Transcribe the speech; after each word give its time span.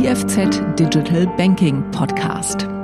IFZ 0.00 0.76
Digital 0.76 1.26
Banking 1.36 1.82
Podcast. 1.92 2.79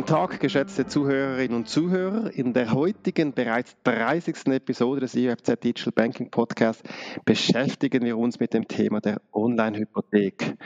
Guten 0.00 0.14
Tag, 0.14 0.40
geschätzte 0.40 0.86
Zuhörerinnen 0.86 1.54
und 1.54 1.68
Zuhörer. 1.68 2.30
In 2.32 2.54
der 2.54 2.72
heutigen, 2.72 3.34
bereits 3.34 3.76
30. 3.84 4.46
Episode 4.46 5.02
des 5.02 5.14
IFZ 5.14 5.60
Digital 5.62 5.92
Banking 5.92 6.30
Podcast 6.30 6.82
beschäftigen 7.26 8.06
wir 8.06 8.16
uns 8.16 8.40
mit 8.40 8.54
dem 8.54 8.66
Thema 8.66 9.02
der 9.02 9.20
Online-Hypothek. 9.34 10.56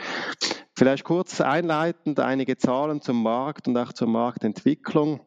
Vielleicht 0.76 1.02
kurz 1.02 1.40
einleitend 1.40 2.20
einige 2.20 2.56
Zahlen 2.58 3.00
zum 3.00 3.24
Markt 3.24 3.66
und 3.66 3.76
auch 3.76 3.92
zur 3.92 4.06
Marktentwicklung. 4.06 5.18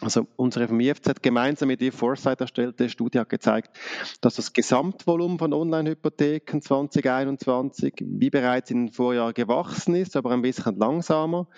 Also 0.00 0.28
unsere 0.36 0.68
vom 0.68 0.78
IFZ 0.78 1.22
gemeinsam 1.22 1.68
mit 1.68 1.82
ihr 1.82 1.92
Foresight 1.92 2.40
erstellte 2.40 2.88
Studie 2.88 3.18
hat 3.18 3.28
gezeigt, 3.28 3.76
dass 4.20 4.36
das 4.36 4.52
Gesamtvolumen 4.52 5.38
von 5.40 5.52
Online-Hypotheken 5.52 6.60
2021 6.60 7.94
wie 8.00 8.30
bereits 8.30 8.70
in 8.70 8.86
den 8.86 8.92
Vorjahren 8.92 9.34
gewachsen 9.34 9.96
ist, 9.96 10.14
aber 10.16 10.30
ein 10.30 10.42
bisschen 10.42 10.78
langsamer. 10.78 11.48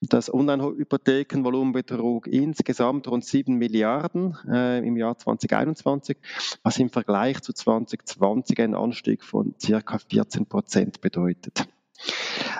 Das 0.00 0.32
Online-Hypothekenvolumen 0.32 1.74
betrug 1.74 2.26
insgesamt 2.28 3.08
rund 3.08 3.26
7 3.26 3.54
Milliarden 3.56 4.36
äh, 4.50 4.78
im 4.78 4.96
Jahr 4.96 5.18
2021, 5.18 6.16
was 6.62 6.78
im 6.78 6.88
Vergleich 6.88 7.42
zu 7.42 7.52
2020 7.52 8.58
einen 8.58 8.74
Anstieg 8.74 9.22
von 9.22 9.54
circa 9.60 9.98
14 9.98 10.46
Prozent 10.46 11.02
bedeutet. 11.02 11.68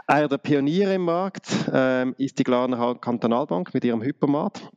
Einer 0.06 0.28
der 0.28 0.39
Pioniere 0.39 0.95
im 0.95 1.03
Markt 1.03 1.48
äh, 1.73 2.11
ist 2.12 2.39
die 2.39 2.45
Glarner 2.45 2.95
Kantonalbank 2.97 3.73
mit 3.73 3.84
ihrem 3.84 4.03
Hypermat. 4.03 4.70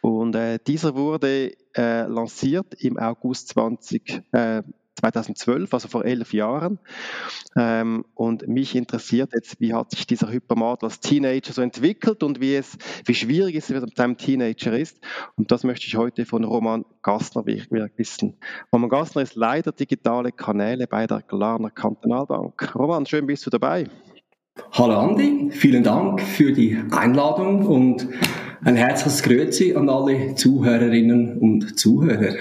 Und 0.00 0.34
äh, 0.34 0.58
dieser 0.66 0.94
wurde 0.94 1.52
äh, 1.76 2.02
lanciert 2.02 2.74
im 2.78 2.98
August 2.98 3.48
20, 3.48 4.22
äh, 4.32 4.62
2012, 5.00 5.72
also 5.72 5.88
vor 5.88 6.04
elf 6.04 6.32
Jahren. 6.32 6.78
Ähm, 7.56 8.04
und 8.14 8.46
mich 8.48 8.74
interessiert 8.74 9.32
jetzt, 9.34 9.60
wie 9.60 9.74
hat 9.74 9.90
sich 9.90 10.06
dieser 10.06 10.30
Hypermat 10.30 10.84
als 10.84 11.00
Teenager 11.00 11.52
so 11.52 11.62
entwickelt 11.62 12.22
und 12.22 12.40
wie, 12.40 12.54
es, 12.54 12.76
wie 13.04 13.14
schwierig 13.14 13.56
es 13.56 13.68
mit 13.68 13.98
einem 13.98 14.16
Teenager 14.16 14.76
ist. 14.76 14.98
Und 15.36 15.50
das 15.50 15.64
möchte 15.64 15.86
ich 15.86 15.96
heute 15.96 16.26
von 16.26 16.44
Roman 16.44 16.84
Gassner 17.02 17.44
wissen. 17.46 18.38
Roman 18.72 18.90
Gassner 18.90 19.22
ist 19.22 19.34
Leiter 19.34 19.72
digitale 19.72 20.32
Kanäle 20.32 20.86
bei 20.86 21.06
der 21.06 21.22
Glarner 21.22 21.70
Kantonalbank. 21.70 22.74
Roman, 22.74 23.06
schön 23.06 23.26
bist 23.26 23.46
du 23.46 23.50
dabei. 23.50 23.86
Hallo 24.72 24.98
Andi, 24.98 25.50
vielen 25.52 25.82
Dank 25.82 26.20
für 26.20 26.52
die 26.52 26.78
Einladung 26.90 27.66
und 27.66 28.06
ein 28.64 28.76
herzliches 28.76 29.22
Grüezi 29.22 29.74
an 29.74 29.88
alle 29.88 30.34
Zuhörerinnen 30.34 31.38
und 31.38 31.78
Zuhörer. 31.78 32.34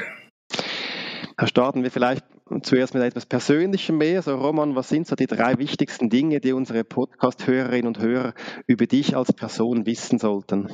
Starten 1.46 1.84
wir 1.84 1.92
vielleicht 1.92 2.26
zuerst 2.64 2.94
mit 2.94 3.04
etwas 3.04 3.26
Persönlichem 3.26 3.98
mehr. 3.98 4.22
So, 4.22 4.36
Roman, 4.36 4.76
was 4.76 4.90
sind 4.90 5.08
so 5.08 5.16
die 5.16 5.28
drei 5.28 5.58
wichtigsten 5.58 6.10
Dinge, 6.10 6.42
die 6.42 6.52
unsere 6.52 6.84
Podcast-Hörerinnen 6.84 7.88
und 7.88 8.00
Hörer 8.00 8.34
über 8.68 8.86
dich 8.86 9.16
als 9.16 9.32
Person 9.32 9.86
wissen 9.86 10.20
sollten? 10.20 10.68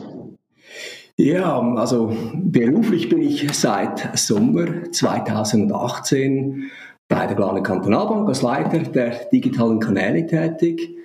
Ja, 1.18 1.60
also 1.60 2.16
beruflich 2.34 3.10
bin 3.10 3.22
ich 3.22 3.48
seit 3.54 4.18
Sommer 4.18 4.92
2018 4.92 6.72
bei 7.08 7.28
der 7.28 7.36
Glarner 7.36 7.62
Kantonalbank 7.62 8.28
als 8.28 8.42
Leiter 8.42 8.80
der 8.80 9.26
digitalen 9.32 9.80
Kanäle 9.80 10.26
tätig. 10.26 10.98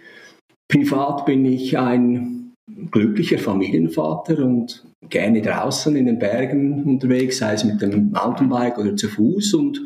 Privat 0.68 1.26
bin 1.26 1.44
ich 1.44 1.78
ein 1.78 2.39
glücklicher 2.90 3.38
Familienvater 3.38 4.38
und 4.44 4.84
gerne 5.08 5.42
draußen 5.42 5.94
in 5.96 6.06
den 6.06 6.18
Bergen 6.18 6.84
unterwegs, 6.84 7.38
sei 7.38 7.54
es 7.54 7.64
mit 7.64 7.80
dem 7.80 8.10
Mountainbike 8.10 8.78
oder 8.78 8.96
zu 8.96 9.08
Fuß. 9.08 9.54
Und 9.54 9.80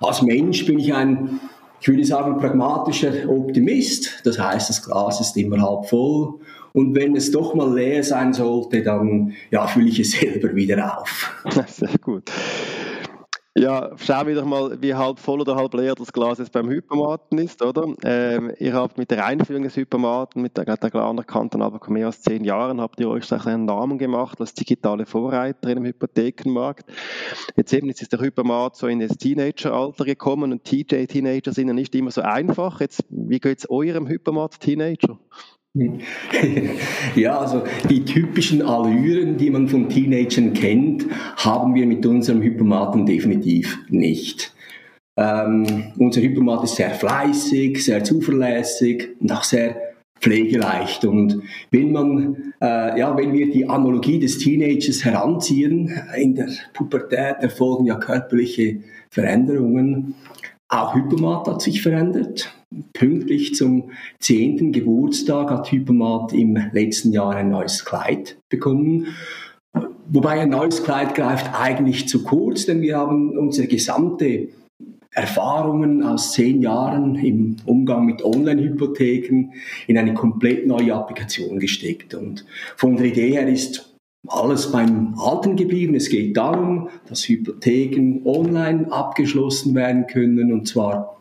als 0.00 0.22
Mensch 0.22 0.66
bin 0.66 0.78
ich 0.78 0.92
ein, 0.94 1.40
ich 1.80 1.88
würde 1.88 2.04
sagen, 2.04 2.38
pragmatischer 2.38 3.28
Optimist. 3.28 4.20
Das 4.24 4.38
heißt, 4.38 4.70
das 4.70 4.82
Glas 4.82 5.20
ist 5.20 5.36
immer 5.36 5.60
halb 5.60 5.86
voll. 5.86 6.34
Und 6.72 6.94
wenn 6.94 7.16
es 7.16 7.30
doch 7.30 7.54
mal 7.54 7.74
leer 7.74 8.02
sein 8.04 8.32
sollte, 8.32 8.82
dann 8.82 9.32
ja, 9.50 9.66
fülle 9.66 9.88
ich 9.88 10.00
es 10.00 10.10
selber 10.20 10.54
wieder 10.54 11.00
auf. 11.00 11.44
Sehr 11.66 11.98
gut. 12.00 12.30
Ja, 13.60 13.90
schauen 13.98 14.26
wir 14.26 14.34
doch 14.36 14.46
mal, 14.46 14.80
wie 14.80 14.94
halb 14.94 15.18
voll 15.18 15.42
oder 15.42 15.54
halb 15.54 15.74
leer 15.74 15.94
das 15.94 16.14
Glas 16.14 16.38
jetzt 16.38 16.50
beim 16.50 16.70
Hypermaten 16.70 17.36
ist, 17.36 17.62
oder? 17.62 17.94
Ähm, 18.04 18.54
ihr 18.58 18.72
habt 18.72 18.96
mit 18.96 19.10
der 19.10 19.26
Einführung 19.26 19.64
des 19.64 19.76
Hypermaten, 19.76 20.40
mit 20.40 20.56
der, 20.56 20.64
der 20.64 20.94
anerkannten 20.94 21.60
aber 21.60 21.78
mehr 21.90 22.06
als 22.06 22.22
zehn 22.22 22.42
Jahren, 22.42 22.80
habt 22.80 22.98
ihr 23.00 23.10
euch 23.10 23.30
einen 23.30 23.66
Namen 23.66 23.98
gemacht 23.98 24.40
als 24.40 24.54
digitale 24.54 25.04
Vorreiter 25.04 25.68
im 25.68 25.84
Hypothekenmarkt. 25.84 26.90
Jetzt 27.54 27.74
eben 27.74 27.88
jetzt 27.88 28.00
ist 28.00 28.14
der 28.14 28.20
Hypermat 28.20 28.76
so 28.76 28.86
in 28.86 28.98
das 28.98 29.18
Teenageralter 29.18 30.06
gekommen 30.06 30.52
und 30.52 30.64
TJ-Teenager 30.64 31.52
sind 31.52 31.68
ja 31.68 31.74
nicht 31.74 31.94
immer 31.94 32.12
so 32.12 32.22
einfach. 32.22 32.80
Jetzt, 32.80 33.04
wie 33.10 33.40
geht 33.40 33.58
es 33.58 33.68
eurem 33.68 34.08
Hypermat-Teenager? 34.08 35.18
Ja, 37.14 37.38
also 37.38 37.62
die 37.88 38.04
typischen 38.04 38.62
Allüren, 38.62 39.36
die 39.36 39.50
man 39.50 39.68
von 39.68 39.88
Teenagern 39.88 40.52
kennt, 40.52 41.06
haben 41.36 41.74
wir 41.74 41.86
mit 41.86 42.04
unserem 42.04 42.42
Hypomaten 42.42 43.06
definitiv 43.06 43.78
nicht. 43.88 44.52
Ähm, 45.16 45.92
unser 45.98 46.22
Hypomat 46.22 46.64
ist 46.64 46.76
sehr 46.76 46.90
fleißig, 46.90 47.84
sehr 47.84 48.02
zuverlässig 48.02 49.10
und 49.20 49.30
auch 49.32 49.44
sehr 49.44 49.76
pflegeleicht. 50.20 51.04
Und 51.04 51.42
wenn 51.70 51.92
man, 51.92 52.52
äh, 52.60 52.98
ja, 52.98 53.16
wenn 53.16 53.32
wir 53.32 53.50
die 53.50 53.68
Analogie 53.68 54.18
des 54.18 54.38
Teenagers 54.38 55.04
heranziehen, 55.04 55.92
in 56.16 56.34
der 56.34 56.48
Pubertät 56.74 57.36
erfolgen 57.40 57.86
ja 57.86 57.96
körperliche 57.96 58.80
Veränderungen. 59.10 60.14
Auch 60.68 60.94
Hypomat 60.94 61.48
hat 61.48 61.62
sich 61.62 61.82
verändert. 61.82 62.52
Pünktlich 62.92 63.54
zum 63.54 63.90
10. 64.20 64.72
Geburtstag 64.72 65.50
hat 65.50 65.72
Hypermat 65.72 66.32
im 66.32 66.56
letzten 66.72 67.12
Jahr 67.12 67.34
ein 67.34 67.50
neues 67.50 67.84
Kleid 67.84 68.38
bekommen. 68.48 69.08
Wobei 70.08 70.40
ein 70.40 70.50
neues 70.50 70.82
Kleid 70.84 71.14
greift 71.14 71.50
eigentlich 71.52 72.08
zu 72.08 72.22
kurz, 72.22 72.66
denn 72.66 72.80
wir 72.80 72.98
haben 72.98 73.36
unsere 73.36 73.66
gesamte 73.66 74.48
Erfahrungen 75.12 76.04
aus 76.04 76.32
zehn 76.32 76.62
Jahren 76.62 77.16
im 77.16 77.56
Umgang 77.64 78.06
mit 78.06 78.24
Online-Hypotheken 78.24 79.52
in 79.88 79.98
eine 79.98 80.14
komplett 80.14 80.66
neue 80.66 80.94
Applikation 80.94 81.58
gesteckt. 81.58 82.14
Und 82.14 82.46
von 82.76 82.96
der 82.96 83.06
Idee 83.06 83.32
her 83.32 83.48
ist 83.48 83.92
alles 84.28 84.70
beim 84.70 85.14
Alten 85.18 85.56
geblieben. 85.56 85.94
Es 85.94 86.08
geht 86.08 86.36
darum, 86.36 86.88
dass 87.08 87.28
Hypotheken 87.28 88.20
online 88.24 88.92
abgeschlossen 88.92 89.74
werden 89.74 90.06
können 90.06 90.52
und 90.52 90.68
zwar 90.68 91.19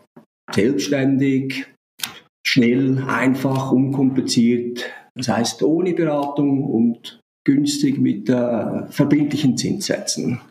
selbstständig, 0.54 1.66
schnell, 2.46 3.04
einfach, 3.08 3.72
unkompliziert. 3.72 4.86
Das 5.16 5.30
heißt 5.30 5.64
ohne 5.64 5.94
Beratung 5.94 6.64
und 6.64 7.20
günstig 7.44 7.98
mit 8.00 8.30
äh, 8.30 8.88
verbindlichen 8.90 9.58
Zinssätzen. 9.58 10.42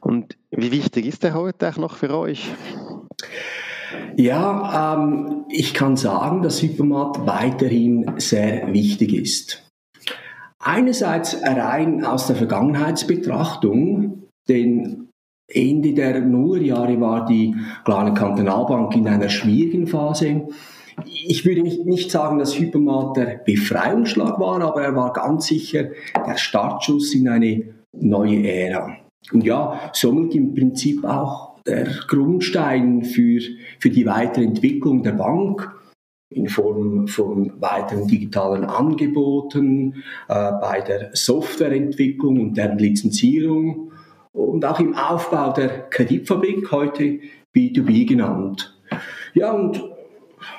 Und 0.00 0.36
wie 0.50 0.70
wichtig 0.72 1.06
ist 1.06 1.22
der 1.22 1.34
heute 1.34 1.68
auch 1.68 1.76
noch 1.76 1.96
für 1.96 2.16
euch? 2.16 2.50
Ja, 4.16 4.94
ähm, 4.94 5.44
ich 5.48 5.74
kann 5.74 5.96
sagen, 5.96 6.42
dass 6.42 6.62
Hypermat 6.62 7.26
weiterhin 7.26 8.14
sehr 8.18 8.72
wichtig 8.72 9.12
ist. 9.12 9.70
Einerseits 10.58 11.36
rein 11.42 12.04
aus 12.04 12.26
der 12.26 12.36
Vergangenheitsbetrachtung, 12.36 14.24
denn 14.48 15.05
Ende 15.48 15.92
der 15.92 16.20
Nullerjahre 16.20 17.00
war 17.00 17.26
die 17.26 17.54
Glarner 17.84 18.14
Kantonalbank 18.14 18.96
in 18.96 19.06
einer 19.06 19.28
schwierigen 19.28 19.86
Phase. 19.86 20.48
Ich 21.04 21.44
würde 21.44 21.62
nicht 21.62 22.10
sagen, 22.10 22.38
dass 22.38 22.58
Hypermat 22.58 23.16
der 23.16 23.40
Befreiungsschlag 23.44 24.40
war, 24.40 24.60
aber 24.62 24.82
er 24.82 24.96
war 24.96 25.12
ganz 25.12 25.46
sicher 25.46 25.90
der 26.26 26.36
Startschuss 26.36 27.14
in 27.14 27.28
eine 27.28 27.74
neue 27.92 28.46
Ära. 28.46 28.96
Und 29.32 29.44
ja, 29.44 29.90
somit 29.92 30.34
im 30.34 30.54
Prinzip 30.54 31.04
auch 31.04 31.56
der 31.66 31.86
Grundstein 32.08 33.02
für, 33.02 33.40
für 33.78 33.90
die 33.90 34.06
weitere 34.06 34.44
Entwicklung 34.44 35.02
der 35.02 35.12
Bank 35.12 35.72
in 36.30 36.48
Form 36.48 37.06
von 37.08 37.52
weiteren 37.60 38.08
digitalen 38.08 38.64
Angeboten, 38.64 40.02
äh, 40.28 40.52
bei 40.60 40.80
der 40.80 41.10
Softwareentwicklung 41.12 42.40
und 42.40 42.56
deren 42.56 42.78
Lizenzierung 42.78 43.92
und 44.36 44.64
auch 44.64 44.78
im 44.78 44.94
Aufbau 44.94 45.52
der 45.52 45.88
Kreditfabrik, 45.88 46.70
heute 46.70 47.20
B2B 47.54 48.06
genannt. 48.06 48.76
Ja, 49.34 49.52
und 49.52 49.82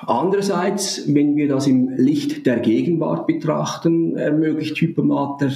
andererseits, 0.05 1.13
wenn 1.13 1.35
wir 1.35 1.47
das 1.47 1.67
im 1.67 1.89
Licht 1.95 2.45
der 2.45 2.59
Gegenwart 2.59 3.27
betrachten, 3.27 4.17
ermöglicht 4.17 4.77
Hypermat 4.81 5.41
der 5.41 5.51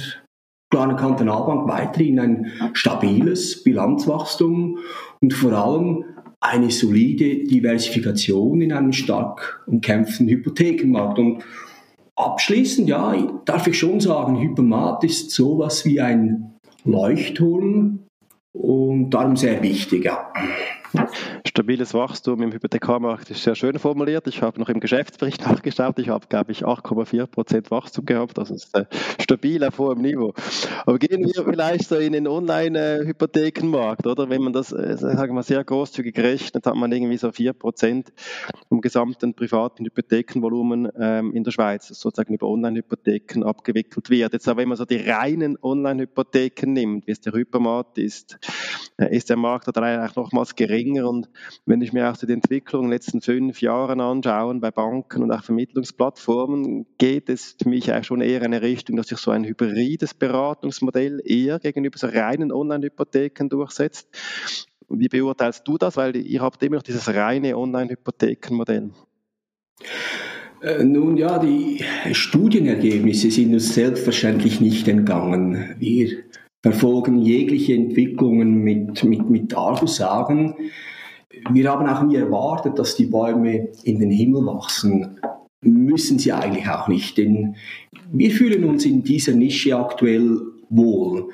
Planer 0.70 0.94
Kantonalbank 0.94 1.68
weiterhin 1.68 2.18
ein 2.18 2.52
stabiles 2.72 3.62
Bilanzwachstum 3.62 4.78
und 5.20 5.34
vor 5.34 5.52
allem 5.52 6.04
eine 6.40 6.70
solide 6.70 7.44
Diversifikation 7.44 8.62
in 8.62 8.72
einem 8.72 8.92
stark 8.92 9.62
umkämpften 9.66 10.28
Hypothekenmarkt. 10.28 11.18
Und 11.18 11.44
abschließend, 12.16 12.88
ja, 12.88 13.14
darf 13.44 13.66
ich 13.66 13.78
schon 13.78 14.00
sagen, 14.00 14.40
Hypermat 14.40 15.04
ist 15.04 15.30
sowas 15.30 15.84
wie 15.84 16.00
ein 16.00 16.54
Leuchtturm 16.84 18.01
und 18.52 19.10
darum 19.10 19.36
sehr 19.36 19.62
wichtig. 19.62 20.04
Ja. 20.04 20.32
Stabiles 21.54 21.92
Wachstum 21.92 22.40
im 22.40 22.50
Hypothekarmarkt 22.50 23.28
ist 23.30 23.42
sehr 23.42 23.54
schön 23.54 23.78
formuliert. 23.78 24.26
Ich 24.26 24.40
habe 24.40 24.58
noch 24.58 24.70
im 24.70 24.80
Geschäftsbericht 24.80 25.42
nachgeschaut. 25.46 25.98
Ich 25.98 26.08
habe, 26.08 26.26
glaube 26.26 26.50
ich, 26.50 26.64
8,4 26.64 27.26
Prozent 27.26 27.70
Wachstum 27.70 28.06
gehabt. 28.06 28.38
Das 28.38 28.50
ist 28.50 28.74
äh, 28.74 28.86
stabil 29.20 29.62
auf 29.62 29.78
hohem 29.78 30.00
Niveau. 30.00 30.32
Aber 30.86 30.98
gehen 30.98 31.26
wir 31.26 31.44
vielleicht 31.44 31.90
so 31.90 31.96
in 31.96 32.14
den 32.14 32.26
Online-Hypothekenmarkt, 32.26 34.06
oder? 34.06 34.30
Wenn 34.30 34.40
man 34.40 34.54
das, 34.54 34.72
äh, 34.72 34.96
sagen 34.96 35.34
wir, 35.34 35.42
sehr 35.42 35.62
großzügig 35.62 36.18
rechnet, 36.18 36.64
hat 36.64 36.74
man 36.74 36.90
irgendwie 36.90 37.18
so 37.18 37.30
4 37.30 37.52
Prozent 37.52 38.14
vom 38.70 38.80
gesamten 38.80 39.34
privaten 39.34 39.84
Hypothekenvolumen 39.84 40.88
ähm, 40.98 41.34
in 41.34 41.44
der 41.44 41.50
Schweiz, 41.50 41.88
das 41.88 42.00
sozusagen 42.00 42.32
über 42.32 42.48
Online-Hypotheken 42.48 43.42
abgewickelt 43.42 44.08
wird. 44.08 44.32
Jetzt 44.32 44.48
aber, 44.48 44.62
wenn 44.62 44.68
man 44.68 44.78
so 44.78 44.86
die 44.86 44.96
reinen 44.96 45.58
Online-Hypotheken 45.60 46.72
nimmt, 46.72 47.06
wie 47.06 47.12
es 47.12 47.20
der 47.20 47.34
Hypermarkt 47.34 47.98
ist, 47.98 48.38
äh, 48.96 49.14
ist 49.14 49.28
der 49.28 49.36
Markt 49.36 49.68
da 49.68 49.82
eigentlich 49.82 50.16
nochmals 50.16 50.56
geringer 50.56 51.10
und 51.10 51.28
wenn 51.66 51.80
ich 51.80 51.92
mir 51.92 52.10
auch 52.10 52.16
die 52.16 52.32
Entwicklung 52.32 52.84
in 52.84 52.88
den 52.88 52.94
letzten 52.94 53.20
fünf 53.20 53.60
Jahren 53.60 54.00
anschaue 54.00 54.54
bei 54.56 54.70
Banken 54.70 55.22
und 55.22 55.30
auch 55.30 55.44
Vermittlungsplattformen, 55.44 56.86
geht 56.98 57.28
es 57.28 57.56
für 57.60 57.68
mich 57.68 57.92
eigentlich 57.92 58.06
schon 58.06 58.20
eher 58.20 58.40
in 58.40 58.46
eine 58.46 58.62
Richtung, 58.62 58.96
dass 58.96 59.08
sich 59.08 59.18
so 59.18 59.30
ein 59.30 59.44
hybrides 59.44 60.14
Beratungsmodell 60.14 61.20
eher 61.24 61.58
gegenüber 61.58 61.98
so 61.98 62.06
reinen 62.06 62.52
Online-Hypotheken 62.52 63.48
durchsetzt. 63.48 64.08
Wie 64.88 65.08
beurteilst 65.08 65.66
du 65.66 65.78
das? 65.78 65.96
Weil 65.96 66.16
ihr 66.16 66.42
habt 66.42 66.62
immer 66.62 66.76
noch 66.76 66.82
dieses 66.82 67.08
reine 67.08 67.56
Online-Hypothekenmodell. 67.56 68.90
Äh, 70.62 70.84
nun 70.84 71.16
ja, 71.16 71.38
die 71.38 71.84
Studienergebnisse 72.12 73.30
sind 73.30 73.52
uns 73.54 73.74
selbstverständlich 73.74 74.60
nicht 74.60 74.86
entgangen. 74.86 75.74
Wir 75.78 76.22
verfolgen 76.62 77.18
jegliche 77.18 77.74
Entwicklungen 77.74 78.62
mit, 78.62 79.02
mit, 79.02 79.28
mit 79.28 79.54
Argusaugen 79.54 80.54
wir 81.50 81.70
haben 81.70 81.86
auch 81.86 82.02
nie 82.02 82.16
erwartet, 82.16 82.78
dass 82.78 82.96
die 82.96 83.06
Bäume 83.06 83.68
in 83.84 84.00
den 84.00 84.10
Himmel 84.10 84.46
wachsen. 84.46 85.20
Müssen 85.62 86.18
sie 86.18 86.32
eigentlich 86.32 86.68
auch 86.68 86.88
nicht, 86.88 87.18
denn 87.18 87.56
wir 88.10 88.30
fühlen 88.30 88.64
uns 88.64 88.84
in 88.84 89.02
dieser 89.02 89.32
Nische 89.32 89.76
aktuell 89.76 90.40
wohl. 90.68 91.30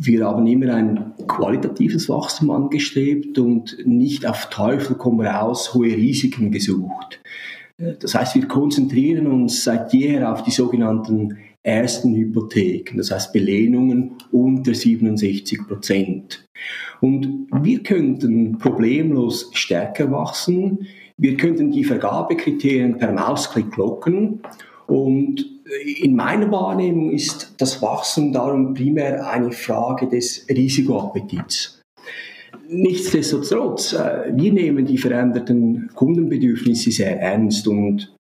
Wir 0.00 0.26
haben 0.26 0.46
immer 0.46 0.74
ein 0.74 1.12
qualitatives 1.26 2.08
Wachstum 2.08 2.50
angestrebt 2.50 3.38
und 3.38 3.76
nicht 3.84 4.26
auf 4.26 4.48
Teufel 4.50 4.96
komm 4.96 5.20
raus 5.20 5.74
hohe 5.74 5.94
Risiken 5.94 6.50
gesucht. 6.50 7.20
Das 8.00 8.14
heißt, 8.14 8.34
wir 8.34 8.46
konzentrieren 8.46 9.26
uns 9.26 9.64
seit 9.64 9.92
jeher 9.92 10.32
auf 10.32 10.42
die 10.42 10.50
sogenannten 10.50 11.38
ersten 11.62 12.14
Hypotheken, 12.14 12.96
das 12.96 13.10
heißt 13.10 13.32
Belehnungen 13.32 14.12
unter 14.30 14.74
67 14.74 15.66
Prozent. 15.66 16.44
Und 17.00 17.46
wir 17.52 17.82
könnten 17.82 18.58
problemlos 18.58 19.50
stärker 19.52 20.10
wachsen, 20.10 20.86
wir 21.16 21.36
könnten 21.36 21.70
die 21.70 21.84
Vergabekriterien 21.84 22.98
per 22.98 23.12
Mausklick 23.12 23.76
locken 23.76 24.40
und 24.86 25.46
in 26.00 26.16
meiner 26.16 26.50
Wahrnehmung 26.50 27.12
ist 27.12 27.54
das 27.58 27.80
Wachstum 27.80 28.32
darum 28.32 28.74
primär 28.74 29.26
eine 29.28 29.52
Frage 29.52 30.08
des 30.08 30.46
Risikoappetits. 30.48 31.80
Nichtsdestotrotz, 32.68 33.92
äh, 33.92 34.32
wir 34.34 34.52
nehmen 34.52 34.86
die 34.86 34.98
veränderten 34.98 35.90
Kundenbedürfnisse 35.94 36.90
sehr 36.90 37.20
ernst 37.20 37.68
und 37.68 38.14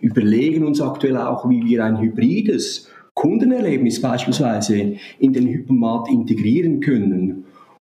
überlegen 0.00 0.64
uns 0.64 0.80
aktuell 0.80 1.16
auch, 1.16 1.48
wie 1.48 1.64
wir 1.64 1.84
ein 1.84 2.00
hybrides 2.00 2.90
Kundenerlebnis 3.14 4.00
beispielsweise 4.00 4.96
in 5.18 5.32
den 5.32 5.46
Hypermarkt 5.48 6.08
integrieren 6.08 6.80
können. 6.80 7.44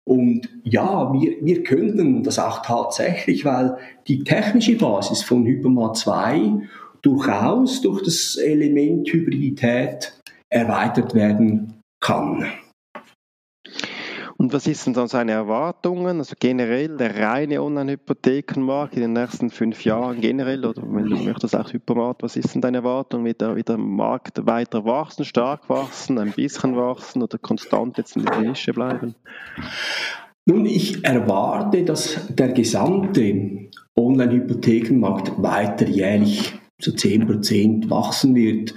Und 0.05 0.49
ja, 0.65 1.13
wir, 1.13 1.37
wir 1.43 1.63
könnten 1.65 2.23
das 2.23 2.39
auch 2.39 2.63
tatsächlich, 2.63 3.45
weil 3.45 3.77
die 4.07 4.25
technische 4.25 4.77
Basis 4.77 5.23
von 5.23 5.45
Hypermat 5.45 5.99
2 5.99 6.63
durchaus 7.03 7.83
durch 7.83 8.03
das 8.03 8.37
Element 8.37 9.07
Hybridität 9.13 10.15
erweitert 10.49 11.15
werden 11.15 11.75
kann. 12.01 12.47
Und 14.39 14.53
was 14.53 14.69
ist 14.69 14.87
denn 14.87 14.95
dann 14.95 15.09
seine 15.09 15.33
Erwartungen? 15.33 16.19
Also 16.19 16.37
generell 16.39 16.97
der 16.97 17.17
reine 17.17 17.61
Online-Hypothekenmarkt 17.61 18.95
in 18.95 19.01
den 19.01 19.13
nächsten 19.13 19.51
fünf 19.51 19.85
Jahren 19.85 20.21
generell 20.21 20.65
oder 20.65 20.81
wenn 20.85 21.07
du 21.07 21.17
möchtest 21.17 21.57
auch 21.57 21.73
Hypermarkt, 21.73 22.23
was 22.23 22.37
ist 22.37 22.55
denn 22.55 22.61
deine 22.61 22.79
Erwartung? 22.79 23.25
Wird 23.25 23.41
der, 23.41 23.57
der 23.57 23.79
Markt 23.79 24.47
weiter 24.47 24.85
wachsen, 24.85 25.25
stark 25.25 25.69
wachsen, 25.69 26.21
ein 26.21 26.31
bisschen 26.31 26.77
wachsen 26.77 27.21
oder 27.21 27.37
konstant 27.37 27.99
jetzt 27.99 28.15
in 28.15 28.27
der 28.27 28.41
Nische 28.41 28.73
bleiben? 28.73 29.17
Nun, 30.47 30.67
ich 30.67 31.05
erwarte, 31.05 31.83
dass 31.83 32.29
der 32.29 32.53
gesamte 32.53 33.69
Online-Hypothekenmarkt 33.97 35.43
weiter 35.43 35.89
jährlich 35.89 36.55
zu 36.79 36.93
10% 36.93 37.91
wachsen 37.91 38.37
wird. 38.37 38.73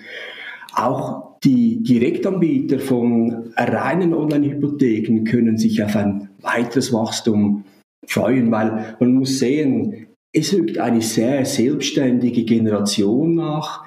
Auch 0.75 1.30
die 1.43 1.81
Direktanbieter 1.81 2.79
von 2.79 3.51
reinen 3.57 4.13
Online-Hypotheken 4.13 5.23
können 5.23 5.57
sich 5.57 5.83
auf 5.83 5.95
ein 5.95 6.29
weiteres 6.41 6.93
Wachstum 6.93 7.63
freuen, 8.05 8.51
weil 8.51 8.95
man 8.99 9.13
muss 9.13 9.39
sehen, 9.39 10.07
es 10.33 10.53
rückt 10.53 10.77
eine 10.77 11.01
sehr 11.01 11.45
selbstständige 11.45 12.43
Generation 12.43 13.35
nach, 13.35 13.85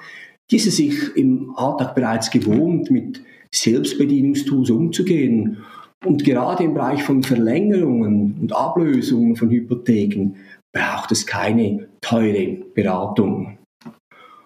diese 0.51 0.69
sich 0.69 1.15
im 1.15 1.53
Alltag 1.55 1.95
bereits 1.95 2.29
gewohnt, 2.29 2.91
mit 2.91 3.21
Selbstbedienungstools 3.51 4.69
umzugehen. 4.69 5.57
Und 6.05 6.23
gerade 6.23 6.65
im 6.65 6.75
Bereich 6.75 7.01
von 7.01 7.23
Verlängerungen 7.23 8.37
und 8.41 8.53
Ablösungen 8.53 9.35
von 9.35 9.49
Hypotheken 9.49 10.35
braucht 10.71 11.11
es 11.11 11.25
keine 11.25 11.87
teure 12.01 12.57
Beratung. 12.75 13.57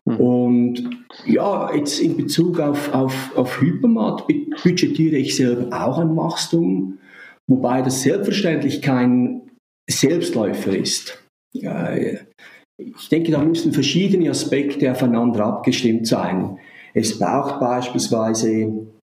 Mhm. 0.10 0.16
Und 0.18 0.90
ja, 1.26 1.74
jetzt 1.74 2.00
in 2.00 2.18
Bezug 2.18 2.60
auf, 2.60 2.94
auf, 2.94 3.32
auf 3.36 3.62
Hypermat 3.62 4.26
budgetiere 4.28 5.18
ich 5.18 5.36
selber 5.36 5.88
auch 5.88 6.00
ein 6.00 6.16
Wachstum, 6.16 6.98
wobei 7.48 7.82
das 7.82 8.02
selbstverständlich 8.02 8.82
kein 8.82 9.42
Selbstläufer 9.90 10.76
ist. 10.76 11.24
Ich 11.52 13.10
denke, 13.10 13.32
da 13.32 13.44
müssen 13.44 13.74
verschiedene 13.74 14.30
Aspekte 14.30 14.92
aufeinander 14.92 15.46
abgestimmt 15.46 16.08
sein. 16.08 16.58
Es 16.94 17.20
braucht 17.20 17.60
beispielsweise 17.60 18.72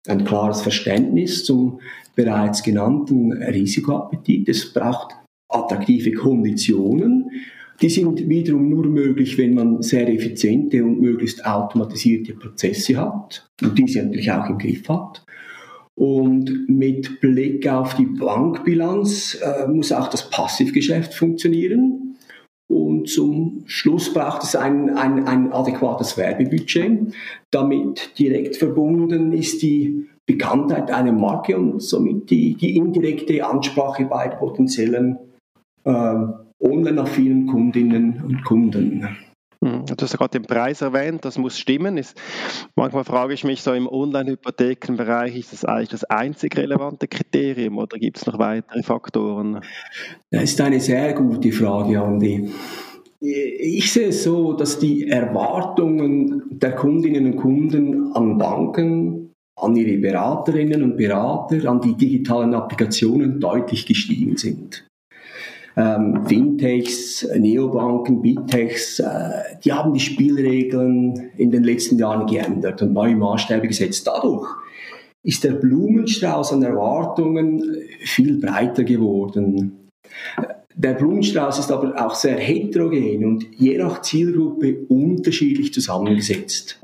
ein 0.08 0.24
klares 0.24 0.62
Verständnis 0.62 1.44
zum 1.44 1.80
bereits 2.14 2.62
genannten 2.62 3.32
Risikoappetit. 3.32 4.48
Es 4.48 4.72
braucht 4.72 5.16
attraktive 5.48 6.12
Konditionen 6.12 7.30
die 7.80 7.88
sind 7.88 8.28
wiederum 8.28 8.68
nur 8.68 8.86
möglich, 8.86 9.36
wenn 9.38 9.54
man 9.54 9.82
sehr 9.82 10.08
effiziente 10.08 10.82
und 10.84 11.00
möglichst 11.00 11.44
automatisierte 11.44 12.34
Prozesse 12.34 12.96
hat 12.96 13.48
und 13.62 13.78
diese 13.78 14.02
natürlich 14.02 14.30
auch 14.30 14.48
im 14.48 14.58
Griff 14.58 14.88
hat. 14.88 15.24
Und 15.94 16.68
mit 16.68 17.20
Blick 17.20 17.66
auf 17.68 17.94
die 17.94 18.04
Bankbilanz 18.04 19.38
äh, 19.42 19.66
muss 19.66 19.92
auch 19.92 20.08
das 20.08 20.28
Passivgeschäft 20.28 21.14
funktionieren. 21.14 22.16
Und 22.68 23.08
zum 23.08 23.62
Schluss 23.66 24.12
braucht 24.12 24.42
es 24.42 24.56
ein, 24.56 24.90
ein, 24.90 25.26
ein 25.26 25.52
adäquates 25.52 26.18
Werbebudget. 26.18 27.14
Damit 27.50 28.18
direkt 28.18 28.56
verbunden 28.56 29.32
ist 29.32 29.62
die 29.62 30.06
Bekanntheit 30.26 30.90
einer 30.90 31.12
Marke 31.12 31.56
und 31.56 31.80
somit 31.80 32.30
die, 32.30 32.54
die 32.54 32.76
indirekte 32.76 33.46
Ansprache 33.46 34.04
bei 34.04 34.28
potenziellen 34.28 35.18
äh, 35.84 36.14
online-affinen 36.60 37.46
Kundinnen 37.46 38.22
und 38.22 38.44
Kunden. 38.44 39.08
Hm, 39.64 39.84
du 39.86 39.94
hast 39.98 40.16
gerade 40.16 40.38
den 40.38 40.46
Preis 40.46 40.82
erwähnt, 40.82 41.24
das 41.24 41.38
muss 41.38 41.58
stimmen. 41.58 41.96
Ist, 41.96 42.16
manchmal 42.74 43.04
frage 43.04 43.34
ich 43.34 43.44
mich 43.44 43.62
so 43.62 43.72
im 43.72 43.88
Online-Hypothekenbereich, 43.88 45.36
ist 45.36 45.52
das 45.52 45.64
eigentlich 45.64 45.88
das 45.88 46.04
einzig 46.04 46.56
relevante 46.56 47.08
Kriterium 47.08 47.78
oder 47.78 47.98
gibt 47.98 48.18
es 48.18 48.26
noch 48.26 48.38
weitere 48.38 48.82
Faktoren? 48.82 49.60
Das 50.30 50.44
ist 50.44 50.60
eine 50.60 50.80
sehr 50.80 51.14
gute 51.14 51.52
Frage, 51.52 52.00
Andi. 52.00 52.50
Ich 53.18 53.92
sehe 53.92 54.08
es 54.08 54.24
so, 54.24 54.52
dass 54.52 54.78
die 54.78 55.08
Erwartungen 55.08 56.42
der 56.50 56.72
Kundinnen 56.72 57.32
und 57.32 57.36
Kunden 57.36 58.12
an 58.12 58.36
Banken, 58.36 59.32
an 59.58 59.74
ihre 59.74 59.96
Beraterinnen 59.96 60.82
und 60.82 60.96
Berater, 60.98 61.68
an 61.68 61.80
die 61.80 61.94
digitalen 61.94 62.54
Applikationen 62.54 63.40
deutlich 63.40 63.86
gestiegen 63.86 64.36
sind 64.36 64.86
ähm, 65.76 66.24
Fintechs, 66.26 67.26
Neobanken, 67.36 68.22
Bitechs, 68.22 68.98
äh, 68.98 69.58
die 69.62 69.72
haben 69.72 69.92
die 69.92 70.00
Spielregeln 70.00 71.30
in 71.36 71.50
den 71.50 71.64
letzten 71.64 71.98
Jahren 71.98 72.26
geändert 72.26 72.80
und 72.82 72.94
neue 72.94 73.14
Maßstäbe 73.14 73.68
gesetzt. 73.68 74.06
Dadurch 74.06 74.48
ist 75.22 75.44
der 75.44 75.52
Blumenstrauß 75.52 76.54
an 76.54 76.62
Erwartungen 76.62 77.62
viel 78.04 78.38
breiter 78.40 78.84
geworden. 78.84 79.90
der 80.74 80.94
Blumenstrauß 80.94 81.58
ist 81.58 81.72
aber 81.72 81.94
auch 82.04 82.14
sehr 82.14 82.38
heterogen 82.38 83.24
und 83.24 83.46
je 83.58 83.76
nach 83.76 84.02
Zielgruppe 84.02 84.86
unterschiedlich 84.88 85.74
zusammengesetzt. 85.74 86.80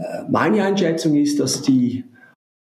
Äh, 0.00 0.22
meine 0.30 0.64
Einschätzung 0.64 1.16
ist, 1.16 1.38
dass, 1.38 1.60
die, 1.60 2.04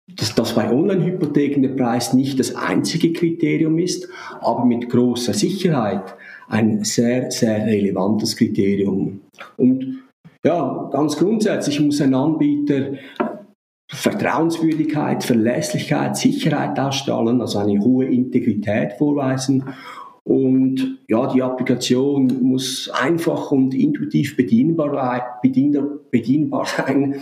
dass, 0.06 0.34
dass 0.34 0.54
bei 0.54 0.70
Online-Hypotheken 0.70 1.62
der 1.62 1.70
Preis 1.70 2.12
nicht 2.12 2.38
das 2.38 2.54
einzige 2.54 3.12
Kriterium 3.12 3.78
ist, 3.78 4.08
aber 4.40 4.64
mit 4.64 4.88
großer 4.90 5.32
Sicherheit 5.32 6.14
ein 6.48 6.84
sehr, 6.84 7.30
sehr 7.30 7.66
relevantes 7.66 8.36
Kriterium. 8.36 9.20
Und 9.56 10.02
ja, 10.44 10.90
ganz 10.92 11.16
grundsätzlich 11.16 11.80
muss 11.80 12.00
ein 12.00 12.14
Anbieter 12.14 12.92
Vertrauenswürdigkeit, 13.90 15.22
Verlässlichkeit, 15.22 16.16
Sicherheit 16.16 16.78
ausstrahlen, 16.78 17.40
also 17.40 17.58
eine 17.58 17.78
hohe 17.80 18.06
Integrität 18.06 18.94
vorweisen. 18.98 19.64
Und 20.24 20.98
ja, 21.08 21.26
die 21.32 21.42
Applikation 21.42 22.26
muss 22.42 22.90
einfach 22.90 23.52
und 23.52 23.74
intuitiv 23.74 24.36
bedienbar, 24.36 25.40
bedienbar 25.42 26.66
sein. 26.76 27.16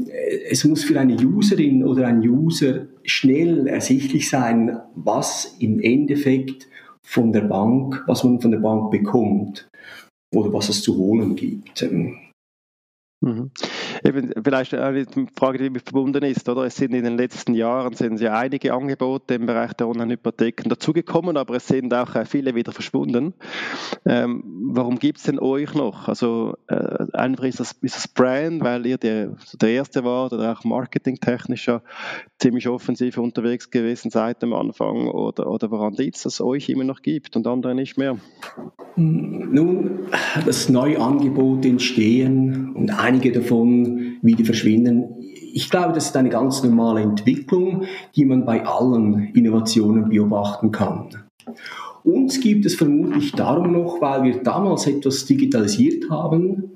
Es 0.00 0.64
muss 0.64 0.84
für 0.84 0.98
eine 0.98 1.16
Userin 1.16 1.84
oder 1.84 2.06
ein 2.06 2.20
User 2.20 2.86
schnell 3.02 3.66
ersichtlich 3.66 4.28
sein, 4.28 4.78
was 4.94 5.56
im 5.58 5.80
Endeffekt 5.80 6.68
von 7.02 7.32
der 7.32 7.42
Bank, 7.42 8.04
was 8.06 8.22
man 8.22 8.40
von 8.40 8.52
der 8.52 8.58
Bank 8.58 8.90
bekommt 8.90 9.68
oder 10.32 10.52
was 10.52 10.68
es 10.68 10.82
zu 10.82 10.96
holen 10.96 11.34
gibt. 11.34 11.82
Mhm. 13.20 13.50
Eben, 14.04 14.32
vielleicht 14.42 14.74
eine 14.74 15.06
Frage, 15.36 15.58
die 15.58 15.64
damit 15.66 15.82
verbunden 15.82 16.22
ist, 16.24 16.48
oder? 16.48 16.64
Es 16.64 16.76
sind 16.76 16.94
in 16.94 17.04
den 17.04 17.16
letzten 17.16 17.54
Jahren 17.54 17.94
sind 17.94 18.20
ja 18.20 18.34
einige 18.38 18.72
Angebote 18.72 19.34
im 19.34 19.46
Bereich 19.46 19.72
der 19.74 19.88
Online-Hypotheken 19.88 20.68
dazugekommen, 20.68 21.36
aber 21.36 21.56
es 21.56 21.66
sind 21.66 21.92
auch 21.94 22.14
äh, 22.14 22.24
viele 22.24 22.54
wieder 22.54 22.72
verschwunden. 22.72 23.34
Ähm, 24.06 24.42
warum 24.72 24.98
gibt 24.98 25.18
es 25.18 25.24
denn 25.24 25.38
euch 25.38 25.74
noch? 25.74 26.08
Also 26.08 26.56
äh, 26.68 27.06
einfach 27.12 27.44
ist 27.44 27.60
das, 27.60 27.72
ist 27.82 27.96
das 27.96 28.08
Brand, 28.08 28.62
weil 28.62 28.86
ihr 28.86 28.98
der, 28.98 29.36
der 29.60 29.70
Erste 29.70 30.04
war 30.04 30.32
oder 30.32 30.52
auch 30.52 30.64
marketingtechnisch 30.64 31.70
ziemlich 32.38 32.68
offensiv 32.68 33.18
unterwegs 33.18 33.70
gewesen 33.70 34.10
seit 34.10 34.42
dem 34.42 34.52
Anfang 34.52 35.08
oder, 35.08 35.50
oder 35.50 35.70
woran 35.70 35.94
liegt 35.94 36.16
es, 36.16 36.22
dass 36.22 36.34
es 36.34 36.40
euch 36.40 36.68
immer 36.68 36.84
noch 36.84 37.02
gibt 37.02 37.36
und 37.36 37.46
andere 37.46 37.74
nicht 37.74 37.98
mehr? 37.98 38.16
Nun, 38.96 40.08
dass 40.44 40.68
neue 40.68 41.00
Angebote 41.00 41.68
entstehen 41.68 42.74
und 42.74 42.90
einige 42.90 43.32
davon 43.32 43.87
wieder 44.22 44.44
verschwinden. 44.44 45.04
Ich 45.52 45.70
glaube, 45.70 45.92
das 45.92 46.06
ist 46.06 46.16
eine 46.16 46.28
ganz 46.28 46.62
normale 46.62 47.00
Entwicklung, 47.00 47.84
die 48.14 48.24
man 48.24 48.44
bei 48.44 48.64
allen 48.64 49.32
Innovationen 49.34 50.08
beobachten 50.08 50.70
kann. 50.70 51.08
Uns 52.04 52.40
gibt 52.40 52.64
es 52.66 52.74
vermutlich 52.74 53.32
darum 53.32 53.72
noch, 53.72 54.00
weil 54.00 54.22
wir 54.22 54.42
damals 54.42 54.86
etwas 54.86 55.26
digitalisiert 55.26 56.08
haben, 56.10 56.70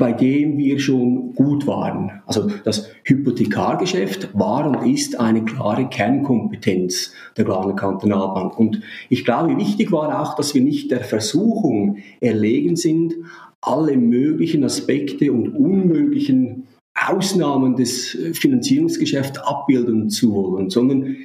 bei 0.00 0.12
dem 0.12 0.56
wir 0.56 0.80
schon 0.80 1.34
gut 1.34 1.66
waren. 1.66 2.22
Also 2.24 2.50
das 2.64 2.88
Hypothekargeschäft 3.04 4.30
war 4.32 4.66
und 4.66 4.90
ist 4.90 5.20
eine 5.20 5.44
klare 5.44 5.88
Kernkompetenz 5.88 7.12
der 7.36 7.44
Glarner 7.44 7.76
Kantonalbank. 7.76 8.58
Und 8.58 8.80
ich 9.10 9.26
glaube, 9.26 9.56
wichtig 9.58 9.92
war 9.92 10.22
auch, 10.22 10.36
dass 10.36 10.54
wir 10.54 10.62
nicht 10.62 10.90
der 10.90 11.00
Versuchung 11.04 11.98
erlegen 12.20 12.76
sind, 12.76 13.14
alle 13.62 13.96
möglichen 13.96 14.64
Aspekte 14.64 15.32
und 15.32 15.48
unmöglichen 15.48 16.66
Ausnahmen 16.94 17.76
des 17.76 18.16
Finanzierungsgeschäfts 18.32 19.38
abbilden 19.38 20.10
zu 20.10 20.34
wollen, 20.34 20.70
sondern 20.70 21.16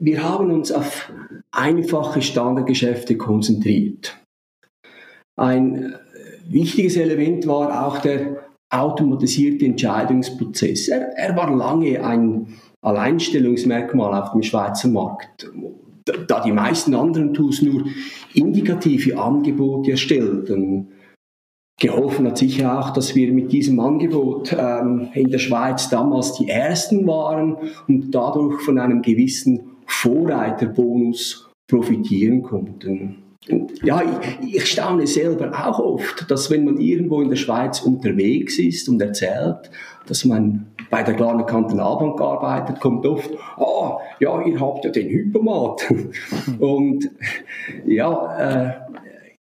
wir 0.00 0.22
haben 0.22 0.50
uns 0.50 0.70
auf 0.70 1.12
einfache 1.50 2.22
Standardgeschäfte 2.22 3.16
konzentriert. 3.16 4.16
Ein 5.36 5.94
wichtiges 6.48 6.96
Element 6.96 7.46
war 7.46 7.86
auch 7.86 7.98
der 7.98 8.48
automatisierte 8.70 9.64
Entscheidungsprozess. 9.66 10.88
Er, 10.88 11.16
er 11.16 11.36
war 11.36 11.54
lange 11.54 12.04
ein 12.04 12.58
Alleinstellungsmerkmal 12.80 14.22
auf 14.22 14.32
dem 14.32 14.42
Schweizer 14.42 14.88
Markt, 14.88 15.50
da 16.26 16.42
die 16.42 16.52
meisten 16.52 16.94
anderen 16.94 17.34
Tools 17.34 17.62
nur 17.62 17.84
indikative 18.34 19.18
Angebote 19.18 19.92
erstellten. 19.92 20.88
Geholfen 21.80 22.26
hat 22.26 22.38
sicher 22.38 22.78
auch, 22.78 22.90
dass 22.90 23.14
wir 23.14 23.32
mit 23.32 23.52
diesem 23.52 23.78
Angebot 23.78 24.52
ähm, 24.58 25.08
in 25.14 25.30
der 25.30 25.38
Schweiz 25.38 25.88
damals 25.88 26.32
die 26.34 26.48
Ersten 26.48 27.06
waren 27.06 27.56
und 27.86 28.10
dadurch 28.10 28.60
von 28.62 28.78
einem 28.78 29.00
gewissen 29.00 29.60
Vorreiterbonus 29.86 31.48
profitieren 31.68 32.42
konnten. 32.42 33.22
Ja, 33.82 34.02
ich, 34.02 34.56
ich 34.56 34.66
staune 34.66 35.06
selber 35.06 35.52
auch 35.66 35.78
oft, 35.78 36.30
dass 36.30 36.50
wenn 36.50 36.64
man 36.64 36.78
irgendwo 36.78 37.22
in 37.22 37.30
der 37.30 37.36
Schweiz 37.36 37.80
unterwegs 37.80 38.58
ist 38.58 38.88
und 38.88 39.00
erzählt, 39.00 39.70
dass 40.06 40.24
man 40.24 40.66
bei 40.90 41.02
der 41.02 41.14
kleinen 41.14 41.46
Kantonalbank 41.46 42.20
arbeitet, 42.20 42.80
kommt 42.80 43.06
oft, 43.06 43.30
ah, 43.56 43.98
ja, 44.20 44.42
ihr 44.42 44.60
habt 44.60 44.84
ja 44.84 44.90
den 44.90 45.08
Hypermat. 45.08 45.86
und 46.58 47.10
ja, 47.86 48.38
äh, 48.38 48.72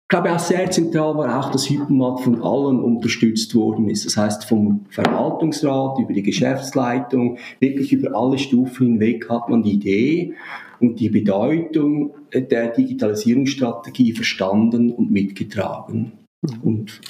ich 0.06 0.10
glaube 0.10 0.32
auch 0.32 0.38
sehr 0.38 0.70
zentral 0.70 1.16
war 1.16 1.40
auch, 1.40 1.50
dass 1.50 1.68
Hypermat 1.68 2.20
von 2.20 2.40
allen 2.40 2.78
unterstützt 2.78 3.52
worden 3.56 3.90
ist. 3.90 4.06
Das 4.06 4.16
heißt, 4.16 4.44
vom 4.44 4.86
Verwaltungsrat 4.88 5.98
über 5.98 6.12
die 6.12 6.22
Geschäftsleitung, 6.22 7.38
wirklich 7.58 7.92
über 7.92 8.16
alle 8.16 8.38
Stufen 8.38 8.86
hinweg 8.86 9.28
hat 9.28 9.48
man 9.48 9.64
die 9.64 9.72
Idee, 9.72 10.34
und 10.78 11.00
die 11.00 11.08
Bedeutung 11.08 12.14
der 12.32 12.68
Digitalisierungsstrategie 12.68 14.12
verstanden 14.12 14.92
und 14.92 15.10
mitgetragen. 15.10 16.12
Mhm. 16.42 16.60
Und 16.62 17.00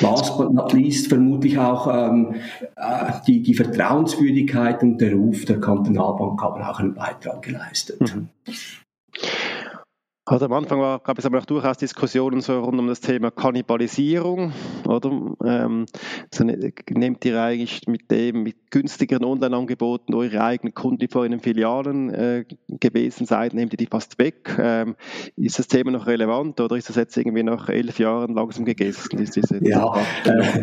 last 0.00 0.36
but 0.36 0.52
not 0.52 0.72
least 0.74 1.08
vermutlich 1.08 1.58
auch 1.58 1.86
ähm, 1.86 2.34
äh, 2.76 3.12
die, 3.26 3.42
die 3.42 3.54
Vertrauenswürdigkeit 3.54 4.82
und 4.82 5.00
der 5.00 5.14
Ruf 5.14 5.44
der 5.44 5.60
Kantonalbank 5.60 6.42
haben 6.42 6.62
auch 6.62 6.78
einen 6.78 6.94
Beitrag 6.94 7.40
geleistet. 7.42 8.00
Mhm. 8.00 8.28
Also 10.24 10.44
am 10.44 10.52
Anfang 10.52 10.78
war, 10.78 11.00
gab 11.00 11.18
es 11.18 11.26
aber 11.26 11.40
auch 11.40 11.46
durchaus 11.46 11.78
Diskussionen 11.78 12.42
so 12.42 12.60
rund 12.60 12.78
um 12.78 12.86
das 12.86 13.00
Thema 13.00 13.32
Kannibalisierung, 13.32 14.52
oder? 14.86 15.10
Ähm, 15.44 15.86
so 16.32 16.44
ne, 16.44 16.72
nehmt 16.90 17.24
ihr 17.24 17.42
eigentlich 17.42 17.88
mit 17.88 18.08
dem, 18.08 18.44
mit 18.44 18.70
günstigeren 18.70 19.24
Online-Angeboten 19.24 20.14
eure 20.14 20.40
eigenen 20.44 20.74
Kunden, 20.74 21.00
die 21.00 21.08
vor 21.08 21.24
in 21.24 21.32
den 21.32 21.40
Filialen 21.40 22.10
äh, 22.10 22.44
gewesen 22.68 23.26
seid, 23.26 23.52
nehmt 23.52 23.72
ihr 23.74 23.78
die 23.78 23.88
fast 23.88 24.16
weg? 24.20 24.56
Ähm, 24.60 24.94
ist 25.34 25.58
das 25.58 25.66
Thema 25.66 25.90
noch 25.90 26.06
relevant 26.06 26.60
oder 26.60 26.76
ist 26.76 26.88
das 26.88 26.94
jetzt 26.94 27.16
irgendwie 27.16 27.42
nach 27.42 27.68
elf 27.68 27.98
Jahren 27.98 28.34
langsam 28.34 28.64
gegessen? 28.64 29.18
Ist 29.18 29.34
diese, 29.34 29.58
ja, 29.66 29.92
äh, 30.24 30.62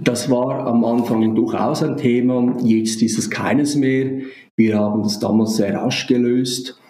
das 0.00 0.30
war 0.30 0.66
am 0.66 0.86
Anfang 0.86 1.34
durchaus 1.34 1.82
ein 1.82 1.98
Thema, 1.98 2.56
jetzt 2.62 3.02
ist 3.02 3.18
es 3.18 3.28
keines 3.28 3.76
mehr. 3.76 4.22
Wir 4.56 4.78
haben 4.78 5.02
das 5.02 5.18
damals 5.18 5.56
sehr 5.56 5.74
rasch 5.74 6.06
gelöst. 6.06 6.80